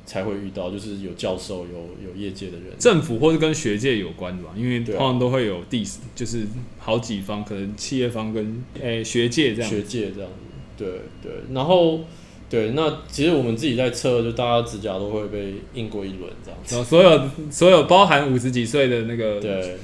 [0.06, 6.48] 才会遇到，就是有教授、有有业界的人，政府或是跟学界有关的吧，因为通常都会有 dis，就是
[6.80, 10.36] 好几方，可能企业方跟诶、欸、学界这样，学界这样子，
[10.78, 10.88] 对
[11.22, 12.00] 对，然后
[12.50, 19.78] 对，那其实我们自己在测，就大家指甲都会被印过一轮这样子，所有所有包含五十几岁的那个，对，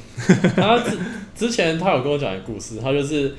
[0.56, 0.98] 他之
[1.36, 3.36] 之前他有跟我讲一个故事，他就是。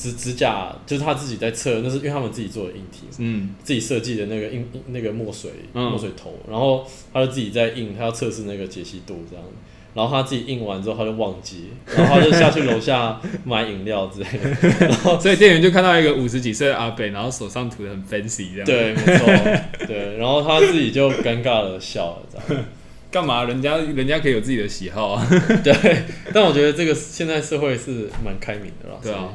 [0.00, 9.44] 指指甲就是他自己在测，那是因为他们自己做的硬体，嗯，自己设计的那个印那个墨水墨水头，然后他就自己在印，他要测试那个解析度这样，
[9.92, 19.26] 然后他自己印完之后他就忘记，然后他就下去楼下 买饮料之类的， 然后所以店员就看到一个五十几岁的阿北，然后手上涂的很 fancy 这样，对，没错，
[19.86, 22.64] 对，然后他自己就尴尬的笑了这样，
[23.12, 23.44] 干嘛？
[23.44, 25.28] 人家人家可以有自己的喜好啊，
[25.62, 29.28] 对，但我觉得这个现在社会是蛮开明的了，对啊。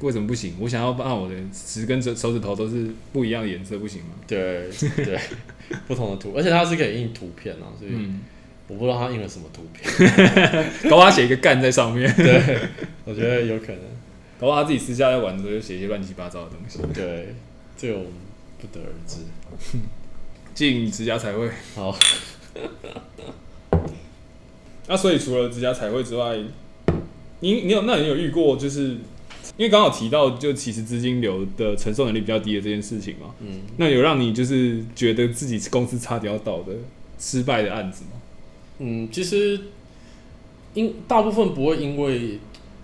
[0.00, 0.54] 为什么不行？
[0.60, 4.10] 我想要把我的十根手手指头都是不一样的颜色，不行吗？
[4.26, 5.18] 对对，
[5.88, 7.92] 不同的图， 而且它是可以印图片啊，所以
[8.68, 9.90] 我不知道他印了什么图片，
[10.90, 12.12] 搞不好写一个干在上面。
[12.16, 12.58] 对，
[13.06, 13.80] 我觉得有可能，
[14.38, 16.78] 搞不好他自己私下在玩的时候就写一些乱七八糟的东西。
[16.92, 17.34] 对，
[17.76, 18.12] 这个我们
[18.60, 19.20] 不得而知。
[20.52, 21.96] 进指甲彩绘，好。
[24.88, 26.36] 那、啊、所以除了指甲彩绘之外，
[27.40, 28.98] 你你有那你有遇过就是？
[29.56, 36.72] 因为刚好提到，就其实资金流的承受能力比较低的这件事情嘛，嗯，那有让你就是觉得自己公司差点要倒的
[37.18, 38.10] 失败的案子吗？
[38.78, 39.58] 嗯，其实
[40.74, 42.38] 因大部分不会因为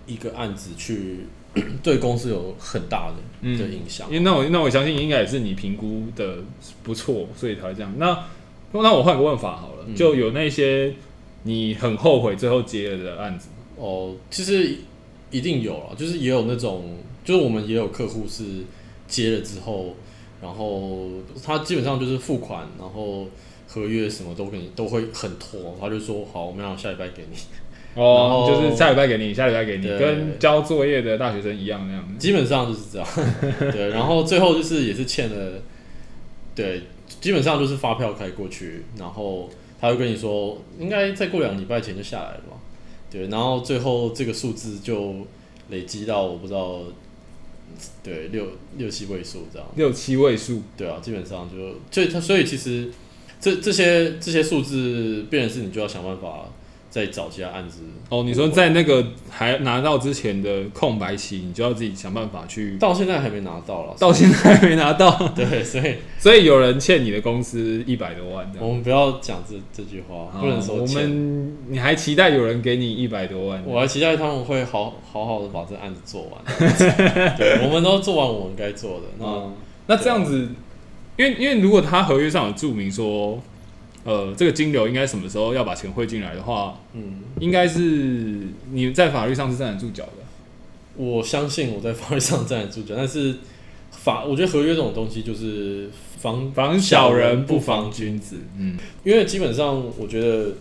[0.07, 1.19] 一个案子去
[1.83, 6.37] 对公司有很大的、嗯、的影响，因为那我那我相信应该也是你评估的
[6.81, 7.93] 不错，所以才会这样。
[7.97, 8.25] 那
[8.71, 10.93] 那我换个问法好了，嗯、就有那些
[11.43, 13.55] 你很后悔最后接了的案子吗？
[13.77, 14.77] 哦，其实。
[15.33, 18.43] 一定有啊，就是也有那种，就是我们也有客户是
[19.07, 19.95] 接了之后，
[20.41, 21.09] 然后
[21.43, 23.27] 他基本上就是付款，然后
[23.67, 27.37] 合约什么都给你都会很拖，他就说好，我们要下礼拜给你。
[27.99, 32.17] 哦，就是下礼拜给你，下礼拜给你，跟交作业的大学生一样那样。
[32.17, 33.07] 基本上就是这样。
[33.71, 35.61] 对，然后最后就是也是欠了，
[36.55, 36.81] 对，
[37.21, 39.47] 基本上就是发票开过去，然后
[39.79, 42.57] 他会跟你说，应该再过两个礼拜前就下来了嘛。
[43.13, 45.15] 对，然后最后这个数字就
[45.69, 46.79] 累积到我不知道，
[48.01, 48.47] 对，六
[48.77, 49.67] 六七位数这样。
[49.75, 52.91] 六七位数，对啊，基本上就所以他，所以其实
[53.39, 56.49] 这这些这些数字，变成是你就要想办法。
[56.93, 57.79] 再找其他案子
[58.09, 62.77] 哦，你说在那个还拿到之前的空白期，你就要自己想办法去。
[62.77, 65.09] 到现在还没拿到了，到现在还没拿到。
[65.35, 68.47] 对，所以 所以有人欠你的公司一百多万。
[68.59, 73.63] 我们不要讲这这句话，不能说我们你还期待有人给你一百多万？
[73.65, 76.43] 我还期待他们会好好好的把这案子做完。
[77.35, 79.05] 对，我们都做完我们该做的。
[79.17, 79.49] 那
[79.87, 80.49] 那这样子，
[81.17, 83.41] 因为因为如果他合约上有注明说。
[84.03, 87.79] 呃，这个金流应该什么时候要把钱汇进来的话，嗯，应该是
[88.71, 90.11] 你在法律上是站得住脚的。
[90.95, 93.35] 我相信我在法律上站得住脚，但是
[93.91, 95.89] 法，我觉得合约这种东西就是
[96.19, 100.51] 防防小人不防君子，嗯，因为基本上我觉得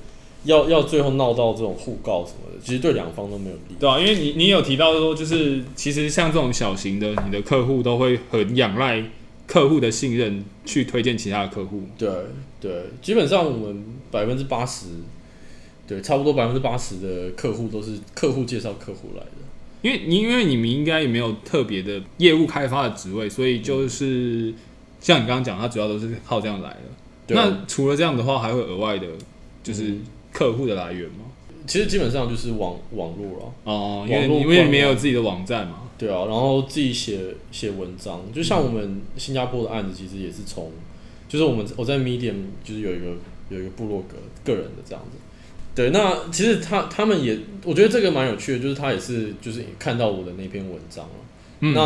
[0.45, 3.75] 要要最后闹到这种互告什么的，其实对两方都没有利。
[3.79, 9.03] 对啊，因为你你有提到说，就是其实像这种小型的，你的客户都会很仰赖。
[9.45, 12.09] 客户的信任去推荐其他的客户，对
[12.63, 14.87] 对，基本上我们百分之八十，
[15.87, 19.31] 对，差不多百分之八十的客户都是客户介绍客户来的。
[19.83, 24.55] 因为你因为你们应该也没有特别的业务开发的职位，所以就是、嗯、
[25.01, 26.77] 像你刚刚讲，他主要都是靠这样来的。
[27.27, 29.09] 对那除了这样的话，还会额外的，
[29.65, 29.97] 就是
[30.33, 31.25] 客户的来源吗？
[31.67, 35.81] 其实基本上就是网网络了哦，因为因为没有自己的网站嘛。
[35.99, 37.21] 对啊，然后自己写
[37.53, 40.71] 写文章，就像我们新加坡的案子，其实也是从，
[41.33, 43.07] 就是我们我在 Medium 就是有一个
[43.49, 45.17] 有一个部落格个人的这样子。
[45.75, 51.11] 对，那其实他他们也，我觉得这个蛮有趣的，就是他也是就是看到我的那篇文章了。
[51.61, 51.81] 嗯、那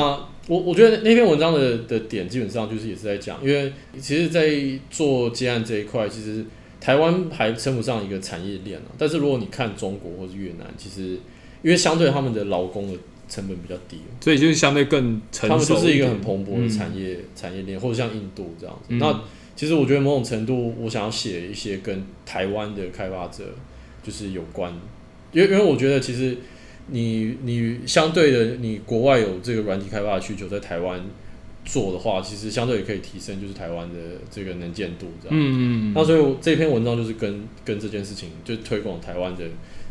[0.49, 4.51] 我我觉得那篇文章的的点基本上就是也是在讲，因为其实，在
[4.91, 6.45] 做接案这一块，其实
[6.81, 8.91] 台湾还称不上一个产业链啊。
[8.99, 11.21] 但是如果你看中国或是越南，其实
[11.63, 12.99] 因为相对他们的劳工的
[13.29, 15.49] 成本比较低，所以就是相对更成熟。
[15.49, 18.87] 他们就是一个很蓬勃的产业、嗯、产业链，或者像印度这样子。
[18.91, 19.23] 嗯、那
[19.57, 23.45] 其实我觉得某种程度，我想要写一些跟台湾的开发者
[24.03, 24.73] 就是有关，
[25.33, 26.39] 因为因为我觉得其实
[26.89, 31.03] 你你相对的，你国外有这个软体开发的需求，在台湾
[31.65, 33.99] 做的话，其实相对也可以提升就是台湾的
[34.31, 35.91] 这个能见度这样嗯。
[35.91, 39.43] 嗯，那所以这篇文章就是跟跟这件事情，就推广台湾的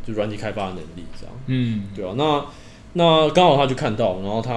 [0.07, 1.35] 就软体开发的能力这样。
[1.47, 2.45] 嗯，对啊，那。
[2.97, 4.51] 那刚好他就看到，然后他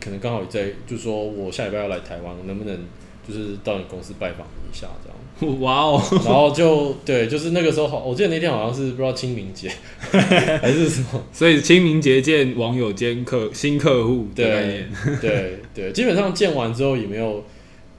[0.00, 2.78] 可能刚好也在，就说我下礼拜要来台湾，能不能
[3.26, 5.16] 就是到你公司拜访一下这样？
[5.60, 6.02] 哇哦！
[6.24, 14.28] 然后就对，就是那个时候好，我记得那天好像是不知道清明节 还是什么，所以清明节见网友兼客新客户。
[14.34, 14.86] 对
[15.20, 17.44] 对对，基本上见完之后也没有，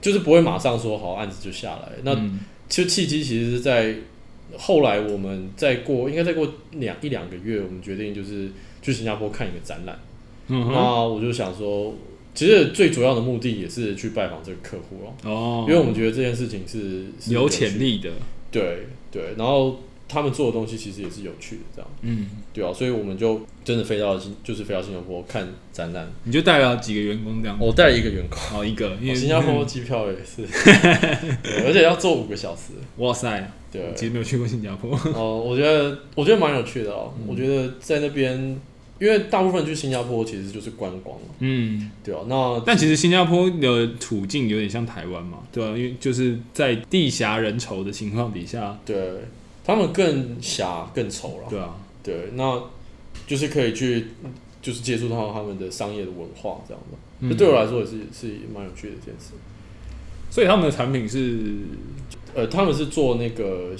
[0.01, 1.89] 就是不会马上说好案子就下来。
[2.01, 2.15] 那
[2.69, 3.93] 其实契机其实是在
[4.57, 8.49] 后来，我们再过应该再过两一两个月，我们决定就是。
[8.79, 9.99] 去新加坡看一个展览，
[10.47, 11.93] 嗯、那我就想说，
[12.33, 15.11] 其实最主要的目的也是去拜访这个客户哦。
[15.29, 18.09] 哦，因为我们觉得这件事情是，是有潜力的，
[18.49, 19.33] 对对。
[19.37, 22.71] 然后他们做的东西其实也是有趣的，这样，嗯，对啊。
[22.73, 26.07] 所以我们就真的飞到新，就是飞到新加坡看展览。
[26.23, 27.57] 你就带了几个员工这样？
[27.59, 28.95] 我带了一个员工，哦，一个。
[29.01, 30.43] 因为新加坡 机票也是，
[31.65, 32.73] 而且要坐五个小时。
[32.97, 34.97] 哇塞，对，其实没有去过新加坡。
[35.13, 37.13] 哦，我觉得我觉得蛮有趣的哦。
[37.19, 38.59] 嗯、我觉得在那边。
[38.99, 42.21] 因为大部分去新加坡其实就是观光，嗯，对啊。
[42.27, 48.97] 那但其实新加坡的处境有点像台湾嘛，对啊，因为就是在地狭人稠的情况底下，对，
[49.67, 52.63] 他们更狭更稠了，对啊，对，那
[53.27, 54.07] 就是可以去
[54.61, 56.97] 就是接触到他们的商业的文化这样的，
[57.29, 59.33] 这、嗯、对我来说也是是蛮有趣的一件事。
[60.29, 61.37] 所以他们的产品是，
[62.33, 63.71] 呃，他们是做那个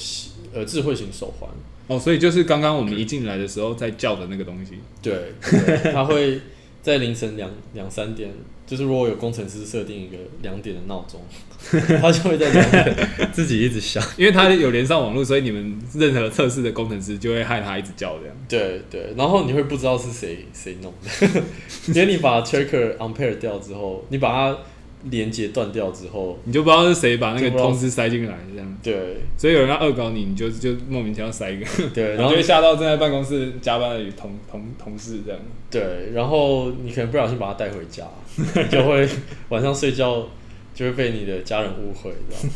[0.54, 1.50] 呃智慧型手环。
[1.88, 4.74] 哦，所以就是刚刚我们一进来的时候在叫的那个东西。
[5.02, 6.40] 对，对 他会
[6.88, 8.32] 在凌晨两两三点，
[8.66, 11.20] 就是如果有工程师设定一个两点的闹钟，
[12.00, 18.36] 他就会在两点 自己一直响，因为他有连上网络，所以你们任何测试的工程师就会害他一直叫这样。
[18.48, 21.42] 对对，然后你会不知道是谁谁弄的，
[21.94, 24.58] 因为你把 checker unpair 掉之后，你把它。
[25.06, 28.78] 连接断掉之后，你就不知道是谁把那个通知塞进来，这样。
[28.84, 35.40] 对，所以有人要恶搞你，你就就莫名其妙塞一个， 对，然后就吓到正在办公室加班的同同同事这样。
[35.70, 38.06] 对，然后你可能不小心把他带回家，
[38.70, 39.08] 就会
[39.50, 40.28] 晚上睡觉
[40.74, 42.54] 就会被你的家人误会，这样。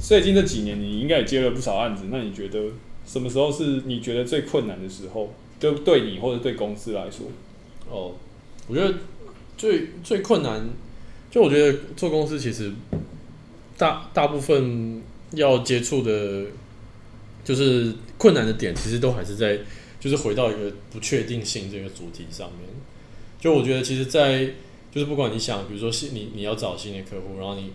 [0.00, 2.58] 最近这几年你应该也接了不少案子，那你觉得
[3.06, 5.32] 什么时候是你觉得最困难的时候？
[5.60, 7.26] 就对你或者对公司来说？
[7.90, 8.12] 哦，
[8.66, 8.94] 我觉得。
[9.60, 10.70] 最最困难，
[11.30, 12.72] 就我觉得做公司其实
[13.76, 15.02] 大大部分
[15.32, 16.46] 要接触的，
[17.44, 19.58] 就是困难的点，其实都还是在，
[20.00, 22.70] 就是回到一个不确定性这个主题上面。
[23.38, 24.46] 就我觉得，其实，在
[24.90, 27.70] 就是不管你想，比如说新你你要找新的客户，然后你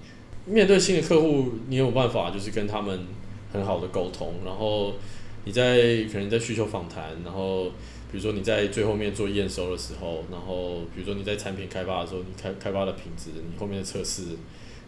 [0.47, 3.05] 面对新的客户，你有办法就是跟他们
[3.53, 4.95] 很好的沟通，然后
[5.43, 7.71] 你在可能在需求访谈，然后。
[8.15, 14.21] 比如说你在最后面做验收的时候，然后比如说你在产品开发的时候，你开开发的品质，你后面的测试，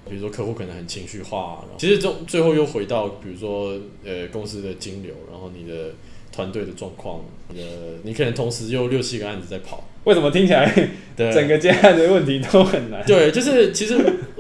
[0.08, 5.94] 比如说客户可能很情绪化，然后其实最最后又回到比如说呃公司的金流，然后你的
[6.32, 7.20] 团队的状况，
[7.50, 7.66] 你的
[8.04, 10.74] 你可能同时又六七个案子在跑，为什么听起来
[11.18, 13.06] 整个接案的问题都很难？
[13.06, 13.98] 对，就是其实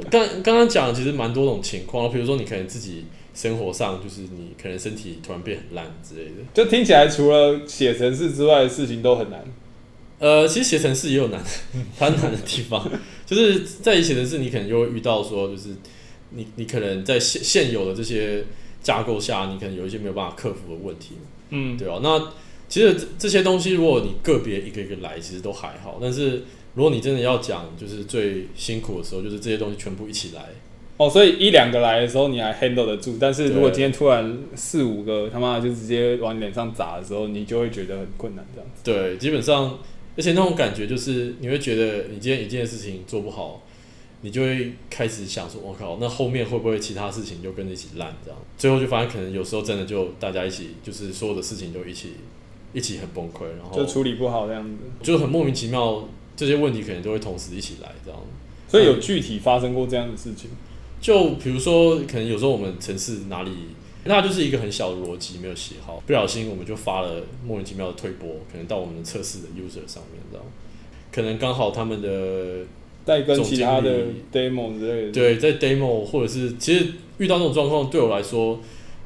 [0.09, 3.03] 刚刚刚讲其实蛮多种情况，比如说你可能自己。
[3.38, 9.45] 生活上就是你可能身体突然变很烂之类的，就听起来除了写程式之外的事情都很难。
[10.17, 11.39] 呃，其实写程式也有难，
[11.99, 12.91] 它难的地方
[13.27, 15.69] 就是在写程式，你可能就会遇到说，就是
[16.31, 18.43] 你你可能在现现有的这些
[18.81, 21.17] 架构下，你可能有一些没有办法克服的问题。
[21.51, 21.99] 嗯，对啊。
[22.01, 22.33] 那
[22.67, 25.99] 其实这些东西，如果你个别一个一个来，其实都还好。
[26.01, 26.41] 但是
[26.73, 30.49] 如果你真的要讲，就是最辛苦的时候，就是这些东西全部一起来。
[30.97, 38.81] 哦，所以一两个来的时候你还 handle 得住，但是如果今天突然四五个他妈就直接往你脸上砸的时候，你就会觉得很困难这样子。
[38.83, 39.77] 对，基本上，
[40.17, 43.61] 而且那种感觉就是你会觉得你今天一件事情做不好，
[44.21, 48.39] 你就会开始想说，我靠，那后面会不会其他事情就跟着一起烂这样？
[48.57, 52.13] 最后就发现可能有时候真的就大家一起，就是所有的事情就一起
[52.73, 54.69] 一起很崩溃，然后就处理不好这样子，
[55.03, 58.19] 就很莫名其妙，这些问题可能都会同时一起来这样。
[58.67, 60.49] 所以有具体发生过这样的事情？
[60.99, 63.51] 就比如说，可能有时候我们城市哪里，
[64.05, 70.45] 那就是一个很小的逻辑没有写好，不小心我们就发了莫名其妙的推波，可能到我们的测试的 user 上面，这样，
[71.11, 72.65] 可能刚好他们的
[73.05, 76.87] 在跟其他的 demo 之类的，对，在 demo 或者是其实
[77.19, 78.59] 遇到这种状况，对我来说，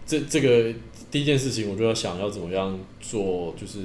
[0.05, 0.73] 这这个
[1.11, 3.79] 第一件事情，我就要想要怎么样做，就是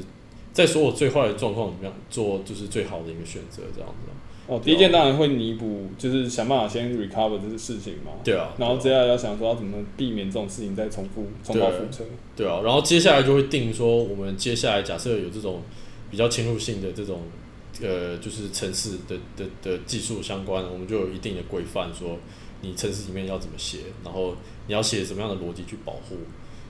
[0.52, 4.12] 在所有最坏的状况怎么样做，就是最好的一个选择，这样子。
[4.46, 8.12] 哦，第一件当然会弥补，就是想办法先 recover 这个事情嘛。
[8.22, 8.54] 对啊。
[8.58, 12.04] 然后接下来要想说要怎么避免这种事情再重复重蹈覆辙。
[12.36, 15.62] 对啊，然后接下来就会定说，我们接下来假设有这种
[16.10, 17.22] 比较侵入性的这种
[17.82, 22.16] 呃，就是城市的的的，的技术相关，我们就有一定的规范，说
[22.62, 24.36] 你城市里面要怎么写，然后
[24.68, 26.16] 你要写什么样的逻辑去保护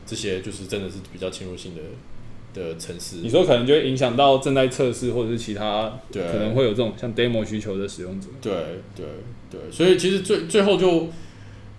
[0.07, 1.83] 这些，就是真的是比较侵入性的。
[2.57, 8.29] 的城市，你说可能就会影响到正在测试或者是其他，对，可能会有这种像 demo 需求的使用者。
[8.41, 8.53] 对
[8.97, 9.05] 对
[9.51, 11.09] 对，所以其实最最后就，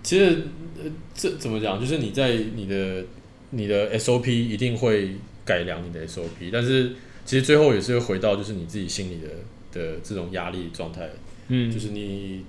[0.04, 0.44] 其实
[0.82, 3.04] 呃这怎么讲，就是你在你的
[3.50, 6.92] 你的 SOP 一定会改良你的 SOP，但是
[7.24, 11.10] 其实最后也是会回到就是你自己心里的的这种压力状态，
[11.48, 12.44] 嗯，就是你。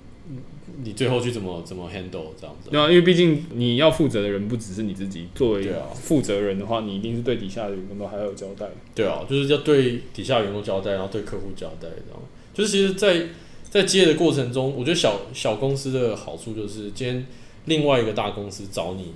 [0.82, 2.70] 你最后去怎么怎么 handle 这样子？
[2.70, 8.66] 对啊，因为毕竟你要负责的人不只是你自己，作为负责人的话，你一定是对底下的员工都还要交代。
[8.94, 12.22] 对啊，就是要对底下员工交代，然后对客户交代，这样。
[12.54, 13.28] 就是其实在，在
[13.70, 17.26] 在接的过程中，我觉得小小公司的好处就是，今天
[17.66, 19.12] 另外一个大公司找你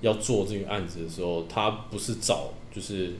[0.00, 3.12] 要做这个案子的时候，他不是找就是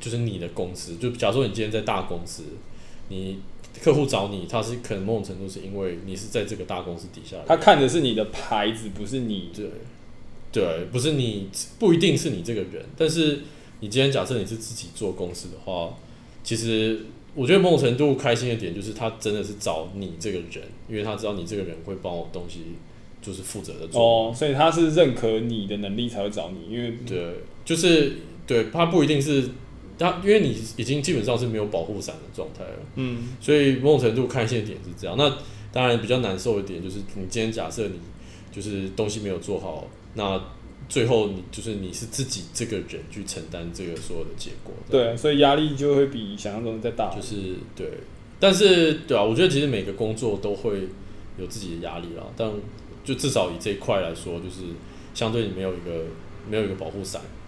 [0.00, 2.44] 就是你的公司，就假如说你今天在大公司，
[3.08, 3.40] 你。
[3.80, 9.50] 客户找你，他是可能某种程度是因为你是在这个大公司底下，他看的是你的牌子，不是你。
[9.54, 9.66] 对，
[10.52, 11.48] 对，不是你，
[11.78, 12.84] 不一定是你这个人。
[12.96, 13.40] 但是
[13.80, 15.96] 你今天假设你是自己做公司的话，
[16.44, 22.60] 其实我觉得某种程度开心的点就是他真的是找你这个人，因为他知道你这个人会帮我东西，
[23.22, 24.02] 就是负责的做。
[24.02, 29.48] 哦，所以他是认可你的能力才会找你，因为对，就是对他不一定是
[30.02, 32.78] 他，因为你已经基本上是没有保护伞的状态了。
[32.96, 35.16] 嗯，所以某种程度开心的点是这样。
[35.16, 35.38] 那
[35.72, 38.00] 当然比较难受一点就是，你今天假设你
[38.50, 40.40] 就是东西没有做好，那。
[40.88, 44.74] 最后，你就是你是自己这个人去承担这个所有的结果。
[44.90, 47.08] 对，所以压力就会比想象中的再大。
[47.14, 47.88] 就是对，
[48.38, 50.80] 但是对啊，我觉得其实每个工作都会
[51.38, 52.24] 有自己的压力啦。
[52.36, 52.50] 但
[53.04, 54.66] 就至少以这一块来说，就是
[55.14, 56.04] 相对你没有一个
[56.46, 57.41] 没有一个保护伞，你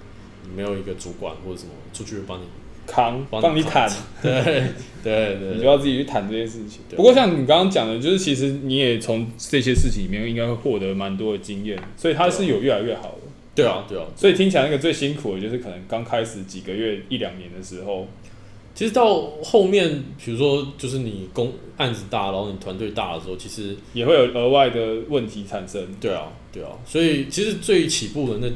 [0.54, 2.44] 没有一个主管或者什么出去帮你
[2.86, 3.90] 扛，帮你坦。
[4.22, 4.72] 对对
[5.02, 6.80] 对，对，你就要自己去谈这些事情。
[6.96, 13.18] 不过像你刚刚讲的，就是其实你也从这些事情里面应该会获得蛮多的经验，所以它是有越来越好的。
[13.54, 18.08] 对啊，对啊，所以听起来那个最辛苦的就是可能刚开始几个月一两年的时候，
[18.74, 25.86] 其实到后面，比如说就是你工案子大，然后你团队大的时候，其实也会有额外的问题产生。
[26.00, 28.48] 对啊，对啊，所以其实最起步的那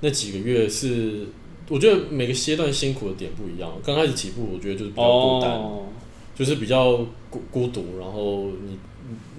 [0.00, 1.26] 那几个月是，
[1.68, 3.70] 我觉得每个阶段辛苦的点不一样。
[3.84, 5.86] 刚开始起步，我觉得就是比较孤单，哦、
[6.34, 6.96] 就是比较
[7.30, 8.78] 孤孤独，然后你。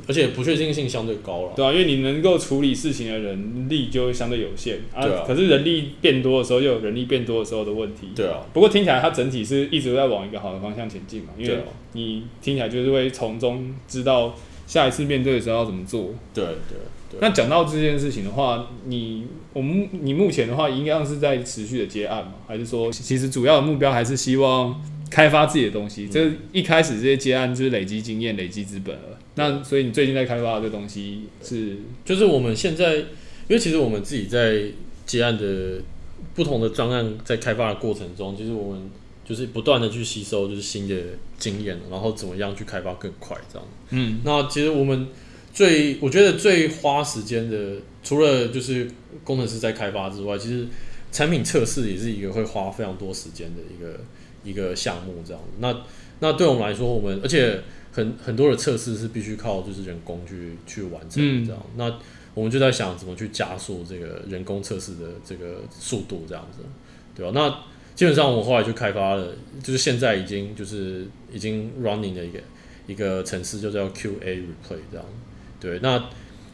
[0.07, 5.03] 而且不确定性相对高了，对啊，因为你能够处理事情的人力就会相对有限啊。
[5.03, 5.23] 对啊。
[5.27, 8.07] 可是人力变多的时候，又有人力变多的时候的问题。
[8.15, 8.43] 对啊。
[8.51, 11.59] 不过听起来它整体是一直都在往一个好的方向前进嘛，因为
[11.93, 14.33] 你听起来就是会从中知道
[14.65, 16.09] 下一次面对的时候要怎么做。
[16.33, 16.77] 对对对。
[17.19, 24.79] 那讲到这件事情的话，你我们你目前的话，应该是在持续的接案嘛，还是说其实主要的目标还是希望
[25.09, 26.07] 开发自己的东西？
[26.07, 29.17] 这、嗯、一开始这些接案就是累积经验、累积资本了。
[29.35, 33.05] 那所以你最近在开发的这东西是，就是我们现在，因
[33.49, 34.65] 为其实我们自己在
[35.05, 35.81] 接案的
[36.35, 38.89] 不同的专案在开发的过程中，其实我们
[39.25, 40.95] 就是不断的去吸收就是新的
[41.37, 43.67] 经验，然后怎么样去开发更快这样。
[43.91, 45.07] 嗯，那其实我们
[45.53, 48.89] 最我觉得最花时间的，除了就是
[49.23, 50.67] 工程师在开发之外，其实
[51.11, 53.99] 产品测试也是一个会花非常多时间的一个
[54.43, 55.41] 一个项目这样。
[55.59, 55.83] 那
[56.19, 57.61] 那对我们来说，我们而且。
[57.91, 61.99] 很很多的测试是必须靠就是人工去去完成这样，嗯，那
[62.35, 66.59] 我们就在想怎么去加速这个人工测试的这个速度这样子，
[67.15, 67.31] 对吧？
[67.33, 67.49] 那
[67.95, 69.33] 基本上我们后来就开发了，
[69.63, 72.39] 就是现在已经就是已经 running 的一个
[72.85, 75.05] 一个程式，就叫 QA Replay 这样，
[75.59, 75.79] 对。
[75.81, 76.09] 那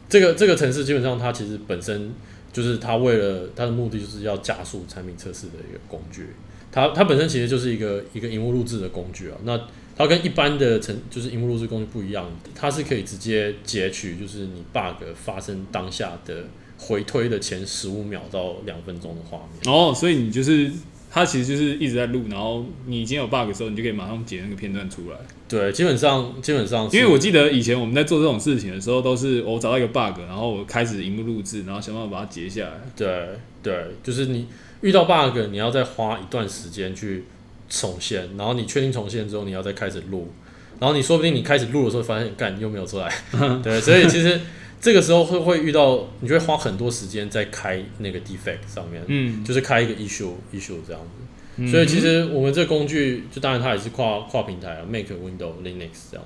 [0.08, 2.12] 这个这个城市基本上它其实本身
[2.52, 6.28] 就是它为了它的目的就是要加速产品测试的一个工具，
[6.70, 9.60] 它它本身其实就是一个一个荧幕录制的工具啊，那。
[9.98, 16.44] 它跟一般的程就是荧幕录制工具不一样，它是可以直接截取，就是你 bug 发生当下的
[16.76, 19.74] 回推的前十五秒到两分钟的画面。
[19.74, 20.70] 哦，所以你就是
[21.16, 25.16] 它其实就是一直在录，然后你已经有 bug 的时候，你就可以马上截那个片段出来。
[25.48, 32.72] 对，基本上基本上，因为我记得以前我们在做这种事情的时候，都是我找到一个 bug，然后我开始荧幕录制，然后想办法把它截下来。
[32.94, 33.28] 对
[33.62, 34.46] 对，就是你
[34.82, 37.24] 遇到 bug，你要再花一段时间去。
[37.68, 40.32] 重现，然后你确定重现之后，你要再开始录，
[40.78, 43.12] 然后你说不定你开始录的时候发现干又没有出来，
[43.60, 44.40] 对，所以其实
[44.86, 51.24] 这个时候会会遇到，你就会花很多时间在开那个 defect 上面，嗯，就是开一个 issue issue 这样子，
[51.56, 56.24] 嗯、所以其实我们这个工具就当然它也是跨跨平台啊，Make、Windows、Linux 这样，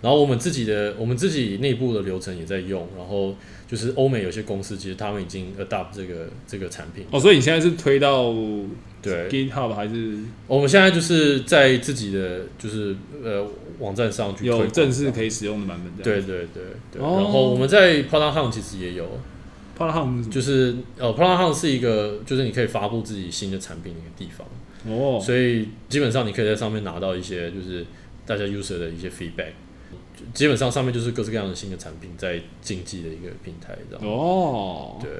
[0.00, 3.34] 然后我们自己的我们自己内部的流程也在用，然后。
[3.68, 8.32] 就是欧美有些公司，其实他们已经 adopt 这个这个产品哦，所以你现在是推到
[9.02, 10.20] 对 GitHub 还是？
[10.46, 13.46] 我们现在就是在自己的就是呃
[13.78, 17.02] 网站上去推有正式可以使用的版本，对对对对。
[17.02, 19.20] 哦、然后我们在 Product Hunt 其实也有
[19.78, 24.46] Product Hunt 就是呃 Product Hunt 是一个就是你可以发布自己新的产品的一个地方
[24.90, 27.84] 哦，所以基本上你可以在上面拿到一些就是
[28.24, 29.52] 大家 user 的一些 feedback。
[30.34, 34.98] 基本上上面就是各式各样的新的产品在竞技的一个平台，这样哦。
[35.00, 35.10] 对。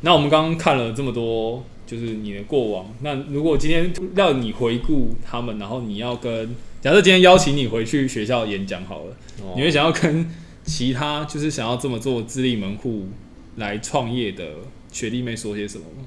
[0.00, 2.94] 那我们刚刚看了这么多，就是你的过往。
[3.00, 10.30] 那如果今天让你回顾他们，然后你要跟假设今天邀请你回去学校演讲好了，哦，你会想要跟
[10.64, 13.08] 其他就是想要这么做自立门户
[13.56, 14.44] 来创业的
[14.92, 16.06] 学弟妹说些什么吗？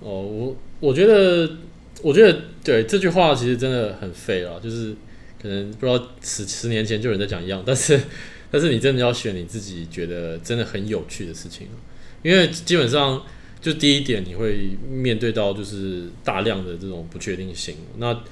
[0.00, 1.48] 哦，我我觉得，
[2.02, 4.96] 我觉得对这句话其实真的很废啊，就是。
[5.40, 8.00] 可能不知道十十年前就有人在讲一样，但是
[8.50, 11.68] 但是你真的要选你自己觉得真的很有趣的事情，
[12.22, 13.24] 因为基本上
[13.60, 18.22] 就第一点你会面对到就是大量的这种不确定性，那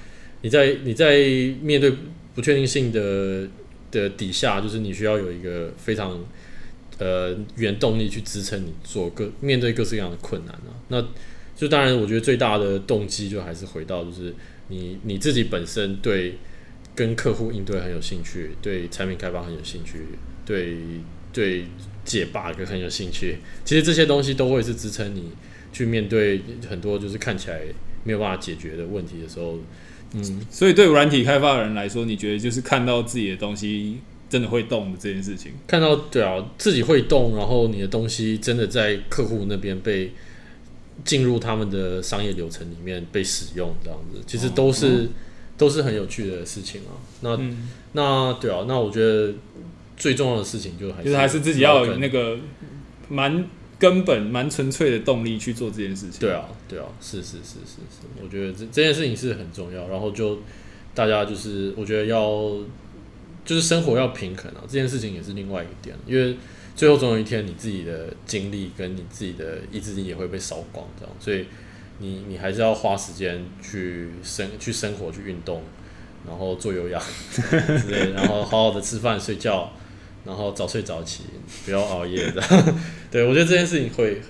[0.43, 1.17] 你在你在
[1.63, 1.93] 面对
[2.35, 3.49] 不确定性的
[3.91, 6.19] 的底下，就是你需要有一个非常
[6.99, 11.03] 呃原动力去支撑你做各面对各式各样的困难啊，那
[11.57, 14.35] 就当然我觉得最大的动机就还是回到就是。
[14.71, 16.35] 你你自己本身对
[16.99, 20.01] 跟客户应对很有兴趣，对产品开发很有兴趣，
[20.45, 20.79] 对
[21.33, 21.65] 对
[22.05, 25.31] 解 bug 很有兴趣，其实这些东西都会是支撑你
[25.73, 27.61] 去面对很多就是看起来
[28.03, 29.61] 没有办法解决的问题的时候。
[30.15, 40.11] 嗯，所以对软体开发的人来说，你觉得就是看到自己的东西真的会动的这件事情，看到对啊，自己会动，然后你的东西真的在客户那边被
[41.05, 44.21] 进入他们的商业流程里面被使用，这样子。
[44.27, 45.09] 其实都是、哦嗯、
[45.59, 46.97] 都是很有趣的事情啊。
[47.21, 49.35] 那、嗯、那对啊，那我觉得
[49.99, 52.39] 最重要的事情就还是就是还是自己要有那个
[53.11, 53.45] 蛮。
[53.81, 56.19] 根本蛮纯粹的动力去做这件事情。
[56.19, 59.87] 对啊，对啊，是是是是是，我觉得这这件事情是很重要。
[59.87, 60.41] 然后就
[60.97, 62.55] 大家就是，我觉得要
[63.45, 65.95] 就是生活要平衡啊，这件事情也是另外一个点。
[66.09, 66.37] 因为
[66.75, 71.15] 最后总有一天，你自己的精力跟你自己的意志力也会被烧光，这样。
[71.21, 71.45] 所以
[71.99, 75.63] 你你还是要花时间去生去生活去运动，
[76.27, 79.73] 然后做有氧 之类，然后好好的吃饭睡觉。
[80.25, 81.23] 然后早睡早起，
[81.65, 82.43] 不要熬夜的。
[83.11, 84.21] 对，我觉得这件事情会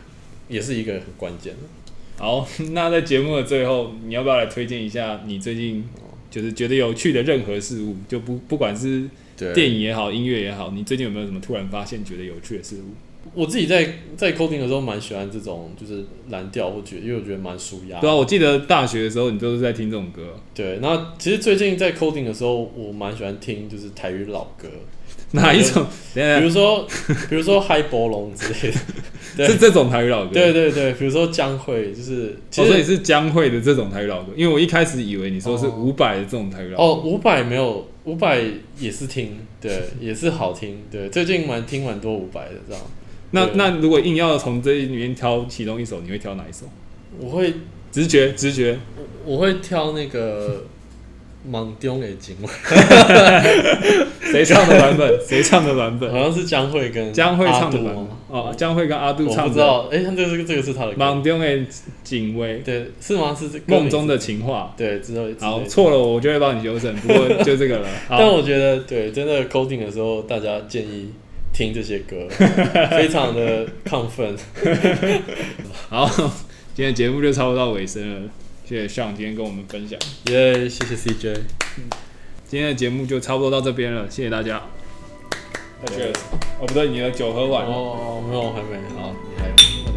[0.46, 2.22] 也是一个很关键的。
[2.22, 5.84] 好， 那在节目的最后，你要不要来推荐一下你最近
[6.30, 7.96] 就是觉得有趣的任何事物？
[8.06, 9.08] 就不不管是
[9.54, 12.94] 电影也好，音乐也好，你最近有没有什么突然发现觉得有趣的事物？
[13.34, 18.00] 我自己在在 coding 的时候蛮喜欢这种就是蓝调，或觉得因为我觉得蛮舒压。
[18.00, 20.34] 对啊，我记得大学的时候你都是在听这种歌。
[20.54, 24.68] 对，那其实最近在 coding 的时候，我蛮喜欢听就是台语老歌。
[25.32, 25.84] 哪一种？
[26.14, 26.86] 比如说，
[27.28, 28.72] 比如说嗨波龙之类
[29.36, 30.30] 的， 是这种台语老歌。
[30.32, 34.32] 对对对，比如说江蕙，就是其实也是江蕙的这种台语老歌。
[34.34, 36.82] 因为我一开始以为你说是伍佰的这种台语老歌。
[36.82, 38.42] 哦，伍佰没有，伍佰
[38.78, 40.78] 也是听，对，也是好听。
[40.90, 42.82] 对，最近蛮听蛮多伍佰的这样。
[43.30, 46.66] 那那如果硬要从这里面挑其中一首，你会挑哪一首？
[47.18, 47.52] 我会
[47.90, 48.78] 直觉直觉，
[49.24, 50.64] 我会挑那个。
[51.48, 52.52] 梦中的情话，
[54.20, 55.18] 谁唱的版本？
[55.24, 56.10] 谁唱的版本？
[56.10, 58.06] 好像是江蕙跟江蕙唱的版本。
[58.28, 59.42] 哦，江蕙跟阿杜唱的。
[59.44, 60.92] 我不知道，哎、欸，这个这个是他的。
[60.96, 61.46] 梦中的
[62.02, 63.34] 情话，对，是吗？
[63.38, 64.74] 是梦中的情话。
[64.76, 65.22] 对，知道。
[65.38, 66.94] 好，错了，我就会帮你纠正。
[66.96, 67.88] 不过就这个了。
[68.10, 71.12] 但我觉得，对，真的 coding 的时候，大家建议
[71.58, 72.28] 听这些歌，
[72.88, 74.36] 非常的亢奋。
[75.90, 76.08] 好，
[76.72, 78.30] 今天节目就差不多到尾声了。
[78.64, 80.68] 谢谢今天跟我们分享，耶、yeah！
[80.68, 81.34] 谢谢 CJ，
[82.46, 84.62] 今天的节目就差不多到这边了，谢谢大家。
[85.86, 86.14] Cheers！
[86.60, 87.72] 哦，不对，你的酒喝完了。
[87.72, 88.76] 哦，没有，还没。
[88.96, 89.87] 好，你还有。